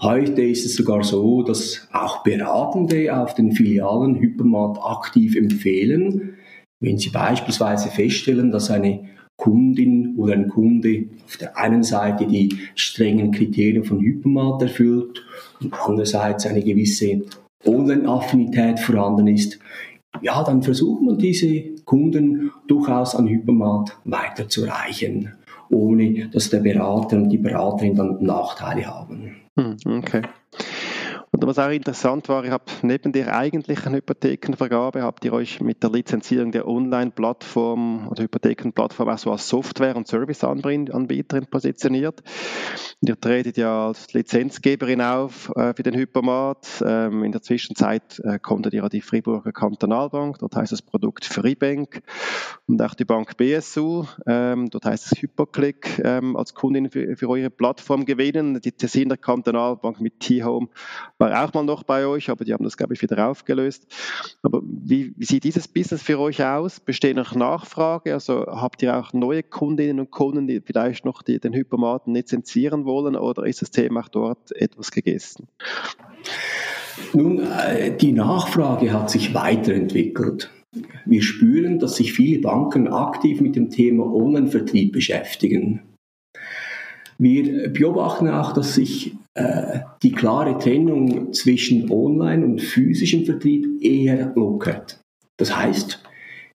Heute 0.00 0.42
ist 0.42 0.66
es 0.66 0.76
sogar 0.76 1.02
so, 1.02 1.42
dass 1.42 1.88
auch 1.90 2.22
Beratende 2.22 3.16
auf 3.18 3.34
den 3.34 3.52
Filialen 3.52 4.16
Hypermat 4.16 4.78
aktiv 4.82 5.34
empfehlen, 5.36 6.34
wenn 6.80 6.98
sie 6.98 7.08
beispielsweise 7.08 7.88
feststellen, 7.88 8.50
dass 8.50 8.70
eine 8.70 9.08
Kundin 9.38 10.14
oder 10.18 10.34
ein 10.34 10.48
Kunde 10.48 11.06
auf 11.24 11.38
der 11.38 11.56
einen 11.56 11.82
Seite 11.82 12.26
die 12.26 12.58
strengen 12.74 13.32
Kriterien 13.32 13.84
von 13.84 14.00
Hypermat 14.00 14.62
erfüllt 14.62 15.24
und 15.62 15.72
andererseits 15.72 16.46
eine 16.46 16.62
gewisse 16.62 17.22
Online-Affinität 17.64 18.78
vorhanden 18.80 19.28
ist, 19.28 19.58
ja, 20.20 20.42
dann 20.44 20.62
versucht 20.62 21.02
man 21.02 21.16
diese 21.16 21.74
Kunden 21.84 22.50
durchaus 22.66 23.14
an 23.14 23.28
Hypermat 23.28 23.96
weiterzureichen, 24.04 25.32
ohne 25.70 26.28
dass 26.28 26.50
der 26.50 26.60
Berater 26.60 27.16
und 27.16 27.30
die 27.30 27.38
Beraterin 27.38 27.94
dann 27.94 28.22
Nachteile 28.22 28.86
haben. 28.86 29.45
Hm, 29.56 29.76
okay. 29.98 30.35
Was 31.46 31.60
auch 31.60 31.70
interessant 31.70 32.28
war, 32.28 32.44
ihr 32.44 32.50
habt 32.50 32.82
neben 32.82 33.12
der 33.12 33.36
eigentlichen 33.38 33.94
Hypothekenvergabe, 33.94 35.04
habt 35.04 35.24
ihr 35.24 35.32
euch 35.32 35.60
mit 35.60 35.80
der 35.80 35.90
Lizenzierung 35.90 36.50
der 36.50 36.66
Online-Plattform 36.66 38.08
oder 38.08 38.24
Hypothekenplattform 38.24 39.08
auch 39.08 39.18
so 39.18 39.30
als 39.30 39.48
Software- 39.48 39.94
und 39.94 40.08
Serviceanbieterin 40.08 41.46
positioniert. 41.46 42.24
Und 43.00 43.08
ihr 43.08 43.20
tretet 43.20 43.58
ja 43.58 43.86
als 43.86 44.12
Lizenzgeberin 44.12 45.00
auf 45.00 45.52
äh, 45.54 45.72
für 45.72 45.84
den 45.84 45.94
Hypermat. 45.94 46.82
Ähm, 46.84 47.22
in 47.22 47.30
der 47.30 47.42
Zwischenzeit 47.42 48.20
äh, 48.24 48.40
konntet 48.40 48.74
ihr 48.74 48.88
die 48.88 49.00
Friburger 49.00 49.52
Kantonalbank, 49.52 50.40
dort 50.40 50.56
heißt 50.56 50.72
das 50.72 50.82
Produkt 50.82 51.24
Freebank 51.26 52.02
und 52.66 52.82
auch 52.82 52.94
die 52.94 53.04
Bank 53.04 53.36
BSU, 53.36 54.04
ähm, 54.26 54.68
dort 54.70 54.84
heißt 54.84 55.12
es 55.12 55.22
Hyperclick 55.22 56.00
ähm, 56.02 56.36
als 56.36 56.54
Kundin 56.54 56.90
für, 56.90 57.14
für 57.14 57.28
eure 57.28 57.50
Plattform 57.50 58.04
gewinnen. 58.04 58.60
Die 58.60 58.72
Tessiner 58.72 59.16
Kantonalbank 59.16 60.00
mit 60.00 60.18
T-Home 60.18 60.66
war 61.18 61.35
auch 61.44 61.52
mal 61.52 61.64
noch 61.64 61.82
bei 61.82 62.06
euch, 62.06 62.30
aber 62.30 62.44
die 62.44 62.52
haben 62.52 62.64
das, 62.64 62.76
glaube 62.76 62.94
ich, 62.94 63.02
wieder 63.02 63.28
aufgelöst. 63.28 63.86
Aber 64.42 64.62
wie, 64.64 65.14
wie 65.16 65.24
sieht 65.24 65.44
dieses 65.44 65.68
Business 65.68 66.02
für 66.02 66.18
euch 66.18 66.42
aus? 66.42 66.80
Besteht 66.80 67.16
noch 67.16 67.34
Nachfrage? 67.34 68.14
Also 68.14 68.46
habt 68.46 68.82
ihr 68.82 68.96
auch 68.96 69.12
neue 69.12 69.42
Kundinnen 69.42 70.00
und 70.00 70.10
Kunden, 70.10 70.46
die 70.46 70.60
vielleicht 70.60 71.04
noch 71.04 71.22
die, 71.22 71.38
den 71.38 71.52
Hypermaten 71.52 72.14
lizenzieren 72.14 72.84
wollen 72.84 73.16
oder 73.16 73.44
ist 73.44 73.62
das 73.62 73.70
Thema 73.70 74.00
auch 74.00 74.08
dort 74.08 74.52
etwas 74.52 74.90
gegessen? 74.90 75.48
Nun, 77.12 77.40
äh, 77.40 77.96
die 77.96 78.12
Nachfrage 78.12 78.92
hat 78.92 79.10
sich 79.10 79.34
weiterentwickelt. 79.34 80.50
Wir 81.04 81.22
spüren, 81.22 81.78
dass 81.78 81.96
sich 81.96 82.12
viele 82.12 82.40
Banken 82.40 82.88
aktiv 82.88 83.40
mit 83.40 83.56
dem 83.56 83.70
Thema 83.70 84.04
Online-Vertrieb 84.04 84.92
beschäftigen. 84.92 85.82
Wir 87.18 87.72
beobachten 87.72 88.28
auch, 88.28 88.52
dass 88.52 88.74
sich 88.74 89.14
die 90.02 90.12
klare 90.12 90.58
Trennung 90.58 91.32
zwischen 91.32 91.90
Online- 91.90 92.44
und 92.44 92.62
physischem 92.62 93.24
Vertrieb 93.24 93.82
eher 93.82 94.32
lockert. 94.34 95.00
Das 95.36 95.56
heißt, 95.56 96.02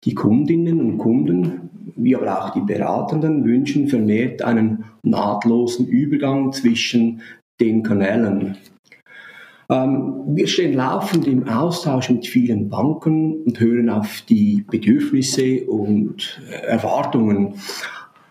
die 0.05 0.15
Kundinnen 0.15 0.81
und 0.81 0.99
Kunden, 0.99 1.71
wie 1.97 2.15
aber 2.15 2.45
auch 2.45 2.51
die 2.51 2.61
Beratenden, 2.61 3.45
wünschen 3.45 3.89
vermehrt 3.89 4.43
einen 4.43 4.85
nahtlosen 5.03 5.89
Übergang 5.89 6.53
zwischen 6.53 7.21
den 7.61 7.83
Kanälen. 7.83 8.57
Ähm, 9.71 10.23
wir 10.29 10.47
stehen 10.47 10.75
laufend 10.75 11.27
im 11.27 11.47
Austausch 11.49 12.09
mit 12.09 12.27
vielen 12.27 12.69
Banken 12.69 13.43
und 13.43 13.61
hören 13.61 13.91
auf 13.91 14.23
die 14.29 14.65
Bedürfnisse 14.71 15.67
und 15.67 16.41
äh, 16.51 16.67
Erwartungen. 16.67 17.55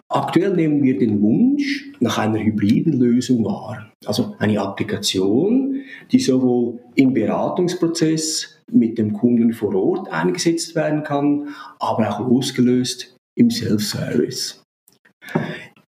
Aktuell 0.09 0.55
nehmen 0.55 0.83
wir 0.83 0.97
den 0.97 1.21
Wunsch 1.21 1.91
nach 1.99 2.17
einer 2.17 2.39
hybriden 2.39 2.93
Lösung 2.93 3.43
wahr. 3.43 3.91
Also 4.05 4.35
eine 4.39 4.61
Applikation, 4.61 5.81
die 6.11 6.19
sowohl 6.19 6.79
im 6.95 7.13
Beratungsprozess 7.13 8.61
mit 8.71 8.97
dem 8.97 9.13
Kunden 9.13 9.51
vor 9.51 9.75
Ort 9.75 10.11
eingesetzt 10.11 10.75
werden 10.75 11.03
kann, 11.03 11.49
aber 11.79 12.09
auch 12.09 12.19
losgelöst 12.27 13.17
im 13.37 13.49
Self-Service. 13.49 14.63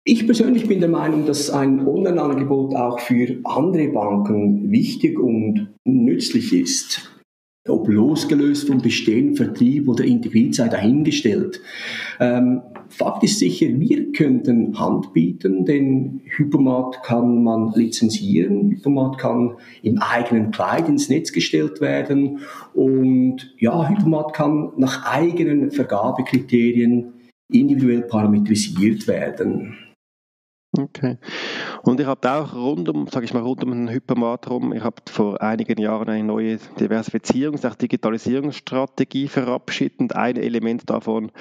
Ich 0.03 0.25
persönlich 0.25 0.67
bin 0.67 0.79
der 0.79 0.89
Meinung, 0.89 1.25
dass 1.25 1.49
ein 1.49 1.87
Online-Angebot 1.87 2.75
auch 2.75 2.99
für 2.99 3.37
andere 3.43 3.89
Banken 3.89 4.71
wichtig 4.71 5.19
und 5.19 5.69
nützlich 5.85 6.51
ist. 6.51 7.09
Ob 7.67 7.87
losgelöst 7.87 8.67
vom 8.67 8.81
bestehenden 8.81 9.35
Vertrieb 9.35 9.87
oder 9.87 10.03
integriert 10.03 10.55
sei 10.55 10.67
dahingestellt. 10.67 11.61
Ähm, 12.19 12.61
Fakt 12.89 13.23
ist 13.23 13.39
sicher, 13.39 13.67
wir 13.79 14.11
könnten 14.11 14.77
Hand 14.79 15.13
bieten, 15.13 15.63
denn 15.63 16.21
Hypomat 16.25 17.03
kann 17.03 17.43
man 17.43 17.71
lizenzieren, 17.75 18.71
Hypomat 18.71 19.17
kann 19.19 19.57
im 19.83 19.99
eigenen 19.99 20.51
Kleid 20.51 20.89
ins 20.89 21.07
Netz 21.07 21.31
gestellt 21.31 21.81
werden 21.81 22.39
und 22.73 23.53
ja, 23.59 23.87
Hypomat 23.87 24.33
kann 24.33 24.71
nach 24.77 25.05
eigenen 25.05 25.71
Vergabekriterien 25.71 27.13
individuell 27.51 28.01
parametrisiert 28.01 29.07
werden. 29.07 29.77
Okay. 30.79 31.17
Und 31.83 31.99
ich 31.99 32.05
habe 32.05 32.31
auch 32.31 32.53
rund 32.53 32.87
um, 32.87 33.07
sage 33.07 33.25
ich 33.25 33.33
mal, 33.33 33.41
rund 33.41 33.63
um 33.63 33.71
den 33.71 33.89
Hypermat 33.89 34.49
rum, 34.49 34.71
ich 34.73 34.81
habe 34.81 34.95
vor 35.09 35.41
einigen 35.41 35.79
Jahren 35.79 36.07
eine 36.07 36.23
neue 36.23 36.57
Diversifizierungs-, 36.79 37.67
auch 37.67 37.75
Digitalisierungsstrategie 37.75 39.27
verabschiedet 39.27 39.99
und 39.99 40.15
ein 40.15 40.37
Element 40.37 40.89
davon 40.89 41.31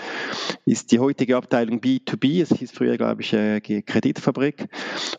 ist 0.65 0.91
die 0.91 0.99
heutige 0.99 1.37
Abteilung 1.37 1.81
B2B, 1.81 2.43
es 2.43 2.51
hieß 2.51 2.73
früher, 2.73 2.97
glaube 2.97 3.23
ich, 3.23 3.33
äh, 3.33 3.61
Kreditfabrik. 3.61 4.69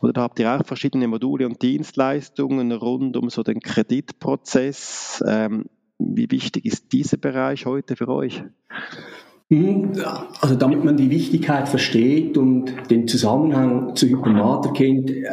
Oder 0.01 0.13
da 0.13 0.21
habt 0.21 0.39
ihr 0.39 0.53
auch 0.53 0.65
verschiedene 0.65 1.07
Module 1.07 1.45
und 1.45 1.61
Dienstleistungen 1.61 2.71
rund 2.73 3.15
um 3.15 3.29
so 3.29 3.43
den 3.43 3.61
Kreditprozess. 3.61 5.23
Ähm, 5.25 5.65
wie 5.97 6.29
wichtig 6.31 6.65
ist 6.65 6.91
dieser 6.91 7.17
Bereich 7.17 7.65
heute 7.65 7.95
für 7.95 8.07
euch? 8.07 8.43
Mhm. 9.49 9.93
Also 10.41 10.55
damit 10.55 10.83
man 10.83 10.95
die 10.95 11.09
Wichtigkeit 11.09 11.67
versteht 11.67 12.37
und 12.37 12.71
den 12.91 13.07
Zusammenhang 13.07 13.95
zu 13.95 14.07
Hypermat 14.07 14.73
kennt, 14.75 15.09
äh, 15.09 15.23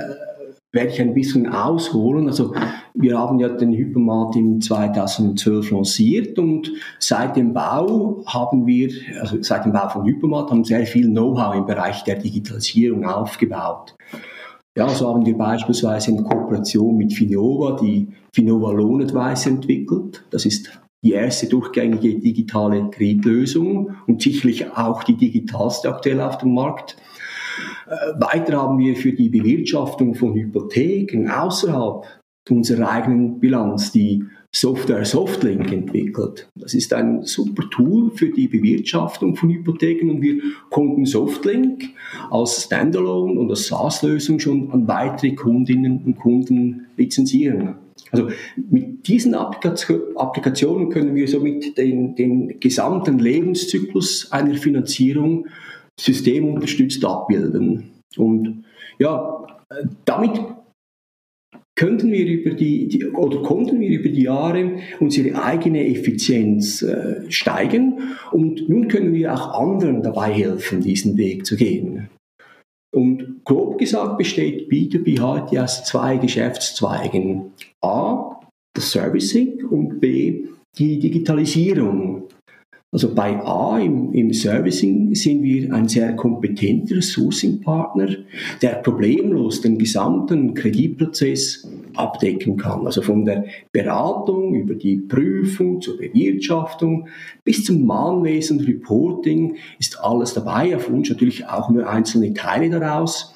werde 0.73 0.91
ich 0.91 1.01
ein 1.01 1.15
bisschen 1.15 1.53
ausholen. 1.53 2.27
Also 2.27 2.55
wir 2.95 3.19
haben 3.19 3.39
ja 3.39 3.49
den 3.49 3.73
Hypermat 3.73 4.37
im 4.37 4.61
2012 4.61 5.71
lanciert 5.71 6.39
und 6.39 6.71
seit 6.99 7.37
dem 7.37 7.52
Bau 7.52 8.23
haben 8.26 8.67
wir, 8.67 8.91
also 9.21 9.43
seit 9.43 9.65
dem 9.65 9.73
Bau 9.73 9.89
von 9.89 10.07
Hypermat 10.07 10.50
haben 10.50 10.65
sehr 10.65 10.87
viel 10.87 11.09
Know-how 11.09 11.55
im 11.55 11.67
Bereich 11.67 12.05
der 12.05 12.17
Digitalisierung 12.17 13.05
aufgebaut. 13.05 13.95
Ja, 14.76 14.89
so 14.89 15.09
haben 15.09 15.25
wir 15.25 15.37
beispielsweise 15.37 16.11
in 16.11 16.23
Kooperation 16.23 16.97
mit 16.97 17.13
Finova 17.13 17.76
die 17.81 18.09
Finova 18.33 18.73
Loan 18.73 19.02
Advice 19.02 19.47
entwickelt. 19.47 20.25
Das 20.31 20.45
ist 20.45 20.71
die 21.02 21.13
erste 21.13 21.49
durchgängige 21.49 22.19
digitale 22.19 22.91
Kreditlösung 22.91 23.97
und 24.06 24.23
sicherlich 24.23 24.71
auch 24.73 25.04
die 25.04 25.17
digitalste 25.17 25.89
aktuell 25.89 26.21
auf 26.21 26.39
dem 26.39 26.54
Markt. 26.54 26.97
Äh, 27.87 28.21
weiter 28.21 28.61
haben 28.61 28.78
wir 28.78 28.97
für 28.97 29.13
die 29.13 29.28
Bewirtschaftung 29.28 30.15
von 30.15 30.35
Hypotheken 30.35 31.28
außerhalb 31.30 32.04
unserer 32.50 32.91
eigenen 32.91 33.41
Bilanz 33.41 33.93
die 33.93 34.25
Software 34.54 35.04
Softlink 35.04 35.71
entwickelt. 35.71 36.49
Das 36.54 36.73
ist 36.73 36.95
ein 36.95 37.23
super 37.25 37.69
Tool 37.71 38.11
für 38.13 38.30
die 38.30 38.49
Bewirtschaftung 38.49 39.37
von 39.37 39.50
Hypotheken 39.50 40.11
und 40.11 40.23
wir 40.23 40.41
konnten 40.71 41.04
Softlink 41.04 41.91
als 42.30 42.65
Standalone 42.65 43.39
und 43.39 43.50
als 43.50 43.67
SaaS-Lösung 43.67 44.39
schon 44.39 44.71
an 44.71 44.89
weitere 44.89 45.35
Kundinnen 45.35 46.02
und 46.04 46.17
Kunden 46.17 46.87
lizenzieren. 46.97 47.75
Also 48.12 48.28
mit 48.71 49.06
diesen 49.08 49.34
Applikationen 49.34 50.90
können 50.90 51.14
wir 51.14 51.28
somit 51.28 51.76
den, 51.76 52.14
den 52.14 52.60
gesamten 52.60 53.19
Lebenszyklus 53.19 54.30
einer 54.32 54.54
Finanzierung 54.54 55.47
systemunterstützt 55.99 57.04
abbilden. 57.04 57.90
Und 58.16 58.64
ja, 58.99 59.47
damit 60.04 60.40
könnten 61.75 62.10
wir 62.10 62.26
über 62.26 62.50
die, 62.54 62.88
die, 62.88 63.06
oder 63.06 63.42
konnten 63.42 63.80
wir 63.80 64.00
über 64.00 64.08
die 64.08 64.23
Jahre 64.23 64.78
unsere 64.99 65.42
eigene 65.42 65.86
Effizienz 65.86 66.82
äh, 66.82 67.30
steigen 67.30 68.16
und 68.32 68.69
nun 68.69 68.88
können 68.88 69.12
wir 69.12 69.34
auch 69.34 69.60
anderen 69.60 70.02
dabei 70.02 70.32
helfen, 70.32 70.80
diesen 70.80 71.19
Weg 71.19 71.45
zu 71.45 71.56
gehen. 71.56 72.08
Und 72.95 73.45
grob 73.45 73.79
gesagt 73.79 74.19
besteht 74.19 74.71
B2B 74.71 75.21
heute 75.21 75.63
aus 75.63 75.85
zwei 75.85 76.17
Geschäftszweigen. 76.17 77.53
A, 77.83 78.41
das 78.75 78.93
Servicing 78.93 79.65
und 79.67 80.01
B, 80.01 80.47
die 80.79 80.99
Digitalisierung. 80.99 82.25
Also 82.97 83.15
bei 83.15 83.39
A 83.45 83.78
im, 83.78 84.15
im 84.15 84.32
Servicing 84.32 85.15
sind 85.15 85.43
wir 85.43 85.71
ein 85.75 85.87
sehr 85.87 86.17
kompetenter 86.17 87.02
Sourcing-Partner, 87.02 88.09
der 88.63 88.76
problemlos 88.76 89.61
den 89.61 89.76
gesamten 89.76 90.54
Kreditprozess 90.54 91.69
abdecken 91.95 92.56
kann. 92.56 92.87
Also 92.87 93.02
von 93.02 93.26
der 93.26 93.45
Beratung 93.71 94.54
über 94.54 94.75
die 94.75 94.97
Prüfung 94.97 95.82
zur 95.82 95.99
Bewirtschaftung 95.99 97.09
bis 97.45 97.65
zum 97.65 97.85
Mahnwesen, 97.85 98.61
Reporting 98.61 99.56
ist 99.78 100.00
alles 100.00 100.32
dabei. 100.32 100.75
Auf 100.75 100.91
Wunsch 100.91 101.11
natürlich 101.11 101.47
auch 101.47 101.69
nur 101.69 101.87
einzelne 101.87 102.32
Teile 102.32 102.71
daraus. 102.71 103.36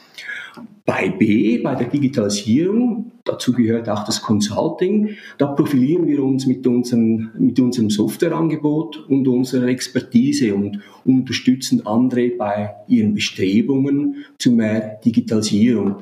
Bei 0.84 1.08
B, 1.08 1.58
bei 1.58 1.74
der 1.74 1.88
Digitalisierung, 1.88 3.12
dazu 3.24 3.52
gehört 3.52 3.88
auch 3.88 4.04
das 4.04 4.22
Consulting, 4.22 5.16
da 5.38 5.46
profilieren 5.46 6.06
wir 6.08 6.22
uns 6.22 6.46
mit, 6.46 6.66
unseren, 6.66 7.30
mit 7.38 7.60
unserem 7.60 7.90
Softwareangebot 7.90 9.08
und 9.08 9.28
unserer 9.28 9.68
Expertise 9.68 10.54
und 10.54 10.80
unterstützen 11.04 11.86
andere 11.86 12.30
bei 12.30 12.74
ihren 12.88 13.14
Bestrebungen 13.14 14.24
zu 14.38 14.52
mehr 14.52 14.98
Digitalisierung. 15.04 15.96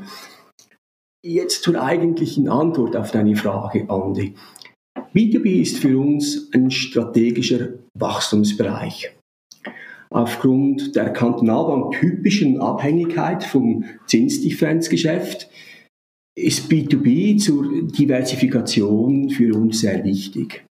Jetzt 1.23 1.65
zur 1.65 1.83
eigentlichen 1.83 2.49
Antwort 2.49 2.97
auf 2.97 3.11
deine 3.11 3.37
Frage, 3.37 3.91
Andi. 3.91 4.35
B2B 5.15 5.61
ist 5.61 5.79
für 5.79 5.99
uns 5.99 6.49
ein 6.53 6.71
strategischer 6.71 7.71
Wachstumsbereich 7.95 9.18
aufgrund 10.11 10.97
der 10.97 11.11
Kantonalbank 11.11 11.99
typischen 12.01 12.61
Abhängigkeit 12.61 13.45
vom 13.45 13.85
Zinsdifferenzgeschäft 14.07 15.49
ist 16.37 16.71
B2B 16.71 17.39
zur 17.39 17.89
Diversifikation 17.89 19.31
für 19.31 19.55
uns 19.57 19.81
sehr 19.81 20.05
wichtig. 20.05 20.65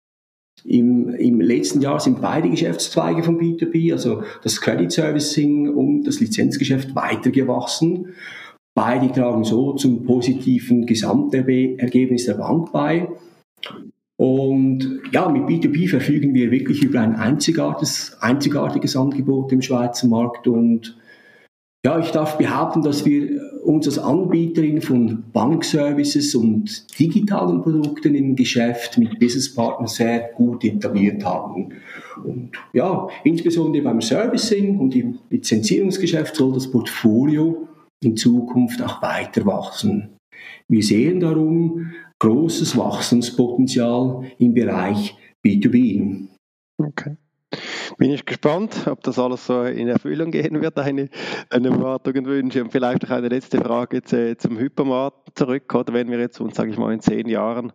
Im, 0.63 1.10
Im 1.10 1.39
letzten 1.39 1.82
Jahr 1.82 2.00
sind 2.00 2.21
beide 2.21 2.50
Geschäftszweige 2.50 3.23
von 3.23 3.39
B2B, 3.39 3.91
also 3.91 4.23
das 4.43 4.60
Credit 4.60 4.91
Servicing 4.91 5.69
und 5.69 6.04
das 6.04 6.19
Lizenzgeschäft, 6.19 6.95
weitergewachsen. 6.95 8.13
Beide 8.76 9.12
tragen 9.12 9.43
so 9.43 9.73
zum 9.73 10.06
positiven 10.06 10.86
Gesamtergebnis 10.86 12.26
der 12.26 12.36
Bank 12.36 12.71
bei. 12.71 13.08
Und 14.17 15.01
ja, 15.12 15.30
mit 15.30 15.43
B2B 15.43 15.89
verfügen 15.89 16.34
wir 16.34 16.49
wirklich 16.49 16.84
über 16.84 17.01
ein 17.01 17.15
einzigartiges, 17.15 18.17
einzigartiges 18.19 18.95
Angebot 18.95 19.51
im 19.51 19.62
Schweizer 19.62 20.08
Markt 20.08 20.47
und 20.47 20.97
ja, 21.86 21.99
ich 21.99 22.12
darf 22.12 22.38
behaupten, 22.38 22.82
dass 22.82 23.06
wir 23.06 23.39
uns 23.63 23.88
als 23.88 23.97
Anbieterin 23.97 24.82
von 24.82 25.23
Bankservices 25.32 26.36
und 26.36 26.99
digitalen 26.99 27.62
Produkten 27.62 28.13
im 28.13 28.36
Geschäft 28.36 28.97
mit 28.97 29.19
Businesspartnern 29.19 29.88
sehr 29.88 30.32
gut 30.36 30.65
etabliert 30.65 31.23
haben. 31.23 31.75
Und 32.25 32.51
ja, 32.73 33.08
insbesondere 33.23 33.84
beim 33.84 34.01
Servicing 34.01 34.80
und 34.80 34.95
im 34.95 35.19
Lizenzierungsgeschäft 35.30 36.36
soll 36.36 36.53
das 36.56 36.69
Portfolio 36.69 37.67
in 38.03 38.17
Zukunft 38.17 38.82
auch 38.82 39.01
weiter 39.01 39.45
wachsen. 39.45 40.10
Wir 40.67 40.84
sehen 40.84 41.21
darum 41.21 41.93
großes 42.19 42.77
Wachstumspotenzial 42.77 44.32
im 44.39 44.53
Bereich 44.53 45.15
B2B. 45.45 46.27
Okay. 46.77 47.17
Bin 47.97 48.12
ich 48.12 48.26
gespannt, 48.26 48.88
ob 48.88 49.04
das 49.04 49.19
alles 49.19 49.45
so 49.45 49.63
in 49.63 49.88
Erfüllung 49.88 50.32
gehen 50.32 50.62
wird, 50.62 50.78
deine, 50.78 51.10
deine 51.50 51.69
Erwartungen 51.69 52.26
und 52.26 52.28
Wünsche. 52.28 52.63
Und 52.63 52.71
vielleicht 52.71 53.06
auch 53.06 53.12
eine 53.12 53.30
letzte 53.30 53.60
Frage 53.60 53.97
jetzt, 53.97 54.13
äh, 54.13 54.38
zum 54.38 54.58
Hypermarkt 54.58 55.38
zurück, 55.38 55.73
oder 55.73 55.93
wenn 55.93 56.10
wir 56.10 56.19
jetzt 56.19 56.39
uns, 56.41 56.56
sage 56.56 56.71
ich 56.71 56.78
mal, 56.78 56.93
in 56.93 57.00
zehn 57.00 57.28
Jahren 57.28 57.71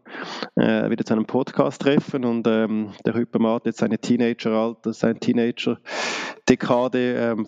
äh, 0.56 0.90
wieder 0.90 1.04
zu 1.04 1.14
einem 1.14 1.26
Podcast 1.26 1.82
treffen 1.82 2.24
und 2.24 2.46
ähm, 2.46 2.90
der 3.06 3.14
Hypermarkt 3.14 3.66
jetzt 3.66 3.78
seine 3.78 3.98
Teenager-Alter, 3.98 4.92
sein 4.92 5.18
Teenager-Dekade 5.20 7.14
ähm, 7.14 7.46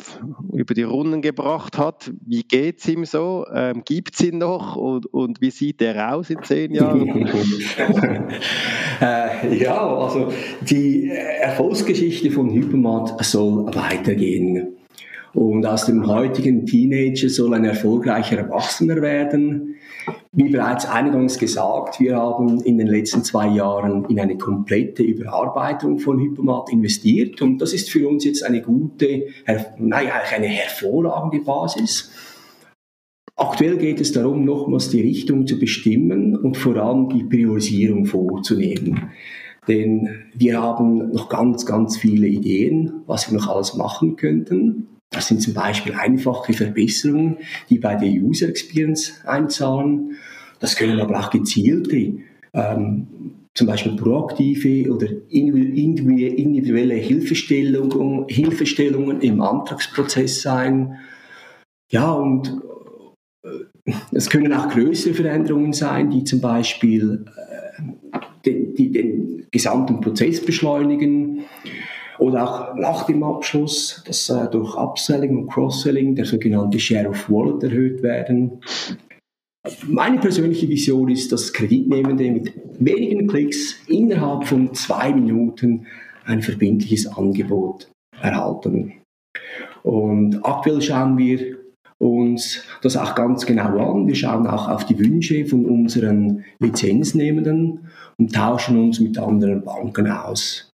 über 0.53 0.75
die 0.75 0.83
Runden 0.83 1.23
gebracht 1.23 1.79
hat. 1.79 2.11
Wie 2.25 2.43
geht 2.43 2.79
es 2.79 2.89
ihm 2.89 3.05
so? 3.05 3.47
Ähm, 3.53 3.83
Gibt 3.85 4.15
es 4.15 4.21
ihn 4.23 4.39
noch? 4.39 4.77
Und, 4.77 5.07
und 5.07 5.41
wie 5.41 5.51
sieht 5.51 5.83
er 5.83 6.15
aus 6.15 6.31
in 6.31 6.43
zehn 6.43 6.73
Jahren? 6.73 7.29
äh, 9.01 9.57
ja, 9.57 9.97
also 9.97 10.33
die 10.63 11.11
Erfolgsgeschichte 11.11 12.31
von 12.31 12.54
Hypermart 12.55 13.25
soll 13.25 13.67
weitergehen. 13.75 14.75
Und 15.35 15.67
aus 15.67 15.87
dem 15.87 16.07
heutigen 16.07 16.65
Teenager 16.65 17.29
soll 17.29 17.55
ein 17.55 17.65
erfolgreicher 17.65 18.39
Erwachsener 18.39 19.03
werden. 19.03 19.75
Wie 20.33 20.49
bereits 20.49 20.87
eingangs 20.87 21.39
gesagt, 21.39 21.99
wir 21.99 22.17
haben 22.17 22.61
in 22.61 22.79
den 22.79 22.87
letzten 22.87 23.25
zwei 23.25 23.49
Jahren 23.49 24.05
in 24.05 24.21
eine 24.21 24.39
komplette 24.39 25.03
Überarbeitung 25.03 25.99
von 25.99 26.21
Hypermat 26.21 26.71
investiert 26.71 27.43
und 27.43 27.59
das 27.59 27.73
ist 27.73 27.91
für 27.91 28.09
uns 28.09 28.25
jetzt 28.25 28.45
eine 28.45 28.63
gute, 28.63 29.27
naja, 29.79 30.13
eine 30.35 30.47
hervorragende 30.47 31.45
Basis. 31.45 32.13
Aktuell 33.37 33.77
geht 33.79 34.01
es 34.01 34.13
darum, 34.13 34.45
nochmals 34.45 34.91
die 34.91 35.01
Richtung 35.01 35.47
zu 35.47 35.59
bestimmen 35.59 36.37
und 36.37 36.57
vor 36.57 36.77
allem 36.77 37.09
die 37.09 37.25
Priorisierung 37.25 38.07
vorzunehmen. 38.07 39.11
Denn 39.69 40.27
wir 40.35 40.61
haben 40.61 41.11
noch 41.13 41.29
ganz, 41.29 41.65
ganz 41.65 41.97
viele 41.97 42.27
Ideen, 42.27 43.03
was 43.07 43.31
wir 43.31 43.39
noch 43.39 43.49
alles 43.49 43.75
machen 43.75 44.17
könnten. 44.17 44.89
Das 45.11 45.29
sind 45.29 45.41
zum 45.41 45.55
Beispiel 45.55 45.95
einfache 45.95 46.53
Verbesserungen, 46.53 47.39
die 47.71 47.79
bei 47.79 47.95
der 47.95 48.09
User 48.09 48.49
Experience 48.49 49.21
einzahlen. 49.25 50.17
Das 50.59 50.77
können 50.77 51.01
aber 51.01 51.21
auch 51.21 51.31
gezielte, 51.31 52.15
ähm, 52.53 53.07
zum 53.55 53.67
Beispiel 53.69 53.95
proaktive 53.97 54.93
oder 54.93 55.07
individuelle 55.29 56.95
Hilfestellungen, 56.95 58.25
Hilfestellungen 58.29 59.21
im 59.21 59.41
Antragsprozess 59.41 60.43
sein. 60.43 60.99
Ja, 61.91 62.11
und 62.11 62.61
äh, 63.45 63.93
es 64.13 64.29
können 64.29 64.53
auch 64.53 64.69
größere 64.69 65.15
Veränderungen 65.15 65.73
sein, 65.73 66.11
die 66.11 66.25
zum 66.25 66.41
Beispiel 66.41 67.25
äh, 67.37 67.64
den, 68.47 68.75
die 68.75 68.91
den 68.91 69.47
gesamten 69.51 70.01
Prozess 70.01 70.45
beschleunigen 70.45 71.45
oder 72.19 72.45
auch 72.45 72.75
nach 72.77 73.07
dem 73.07 73.23
Abschluss, 73.23 74.03
dass 74.07 74.29
äh, 74.29 74.49
durch 74.51 74.77
Upselling 74.77 75.37
und 75.37 75.49
Cross-Selling 75.49 76.15
der 76.15 76.25
sogenannte 76.25 76.79
Share 76.79 77.09
of 77.09 77.31
Wallet 77.31 77.63
erhöht 77.65 78.03
werden. 78.03 78.61
Meine 79.87 80.19
persönliche 80.19 80.69
Vision 80.69 81.09
ist, 81.09 81.33
dass 81.33 81.53
Kreditnehmende 81.53 82.31
mit 82.31 82.53
wenigen 82.79 83.27
Klicks 83.27 83.77
innerhalb 83.89 84.45
von 84.45 84.75
zwei 84.75 85.13
Minuten 85.13 85.87
ein 86.27 86.43
verbindliches 86.43 87.07
Angebot 87.07 87.91
erhalten. 88.21 88.93
Und 89.83 90.45
aktuell 90.45 90.81
schauen 90.81 91.17
wir 91.19 91.64
uns 92.05 92.63
das 92.83 92.97
auch 92.97 93.15
ganz 93.15 93.47
genau 93.47 93.79
an. 93.79 94.07
Wir 94.07 94.15
schauen 94.15 94.47
auch 94.47 94.69
auf 94.69 94.85
die 94.85 94.99
Wünsche 94.99 95.47
von 95.47 95.65
unseren 95.65 96.45
Lizenznehmenden 96.61 97.89
und 98.19 98.35
tauschen 98.35 98.79
uns 98.79 99.01
mit 99.01 99.19
anderen 99.19 99.65
Banken 99.65 100.09
aus. 100.09 100.71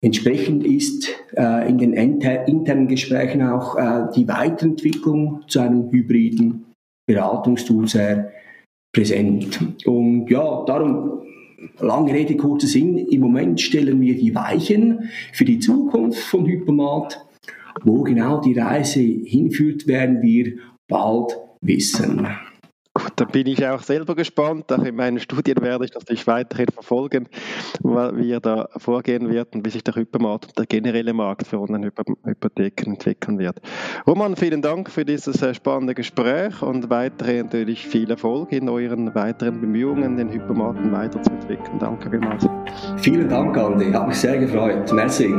Entsprechend 0.00 0.64
ist 0.64 1.08
äh, 1.36 1.68
in 1.68 1.78
den 1.78 1.92
internen 1.92 2.86
Gesprächen 2.86 3.42
auch 3.42 3.76
äh, 3.76 4.12
die 4.14 4.28
Weiterentwicklung 4.28 5.42
zu 5.48 5.60
einem 5.60 5.90
hybriden 5.90 6.66
Beratungstool 7.08 7.88
sehr 7.88 8.30
präsent. 8.94 9.58
Und 9.86 10.30
ja, 10.30 10.64
darum, 10.66 11.22
lange 11.80 12.12
Rede, 12.12 12.36
kurzer 12.36 12.68
Sinn, 12.68 12.98
im 12.98 13.20
Moment 13.22 13.60
stellen 13.60 14.00
wir 14.00 14.16
die 14.16 14.34
Weichen 14.34 15.08
für 15.32 15.44
die 15.44 15.58
Zukunft 15.58 16.20
von 16.20 16.46
Hypermat. 16.46 17.26
Wo 17.84 18.02
genau 18.02 18.40
die 18.40 18.58
Reise 18.58 19.00
hinführt, 19.00 19.86
werden 19.86 20.22
wir 20.22 20.54
bald 20.88 21.36
wissen. 21.60 22.26
Gut, 22.98 23.12
da 23.14 23.24
bin 23.26 23.46
ich 23.46 23.64
auch 23.64 23.82
selber 23.82 24.16
gespannt. 24.16 24.72
Auch 24.72 24.82
in 24.82 24.96
meinen 24.96 25.20
Studien 25.20 25.60
werde 25.60 25.84
ich 25.84 25.92
das 25.92 26.02
natürlich 26.02 26.26
weiterhin 26.26 26.66
verfolgen, 26.72 27.28
wie 27.82 28.32
er 28.32 28.40
da 28.40 28.68
vorgehen 28.76 29.28
wird 29.28 29.54
und 29.54 29.64
wie 29.64 29.70
sich 29.70 29.84
der 29.84 29.94
Hypermarkt 29.94 30.46
und 30.46 30.58
der 30.58 30.66
generelle 30.66 31.12
Markt 31.12 31.46
für 31.46 31.60
Online-Hypotheken 31.60 32.92
entwickeln 32.92 33.38
wird. 33.38 33.60
Roman, 34.06 34.34
vielen 34.34 34.62
Dank 34.62 34.90
für 34.90 35.04
dieses 35.04 35.40
äh, 35.42 35.54
spannende 35.54 35.94
Gespräch 35.94 36.60
und 36.60 36.90
weiterhin 36.90 37.46
natürlich 37.46 37.86
viel 37.86 38.10
Erfolg 38.10 38.52
in 38.52 38.68
euren 38.68 39.14
weiteren 39.14 39.60
Bemühungen, 39.60 40.16
den 40.16 40.30
Hypermarkt 40.32 40.90
weiterzuentwickeln. 40.90 41.78
Danke 41.78 42.10
vielmals. 42.10 42.48
Vielen 42.96 43.28
Dank, 43.28 43.56
Andi. 43.56 43.92
Hat 43.92 44.08
mich 44.08 44.16
sehr 44.16 44.38
gefreut. 44.38 44.92
Merci. 44.92 45.32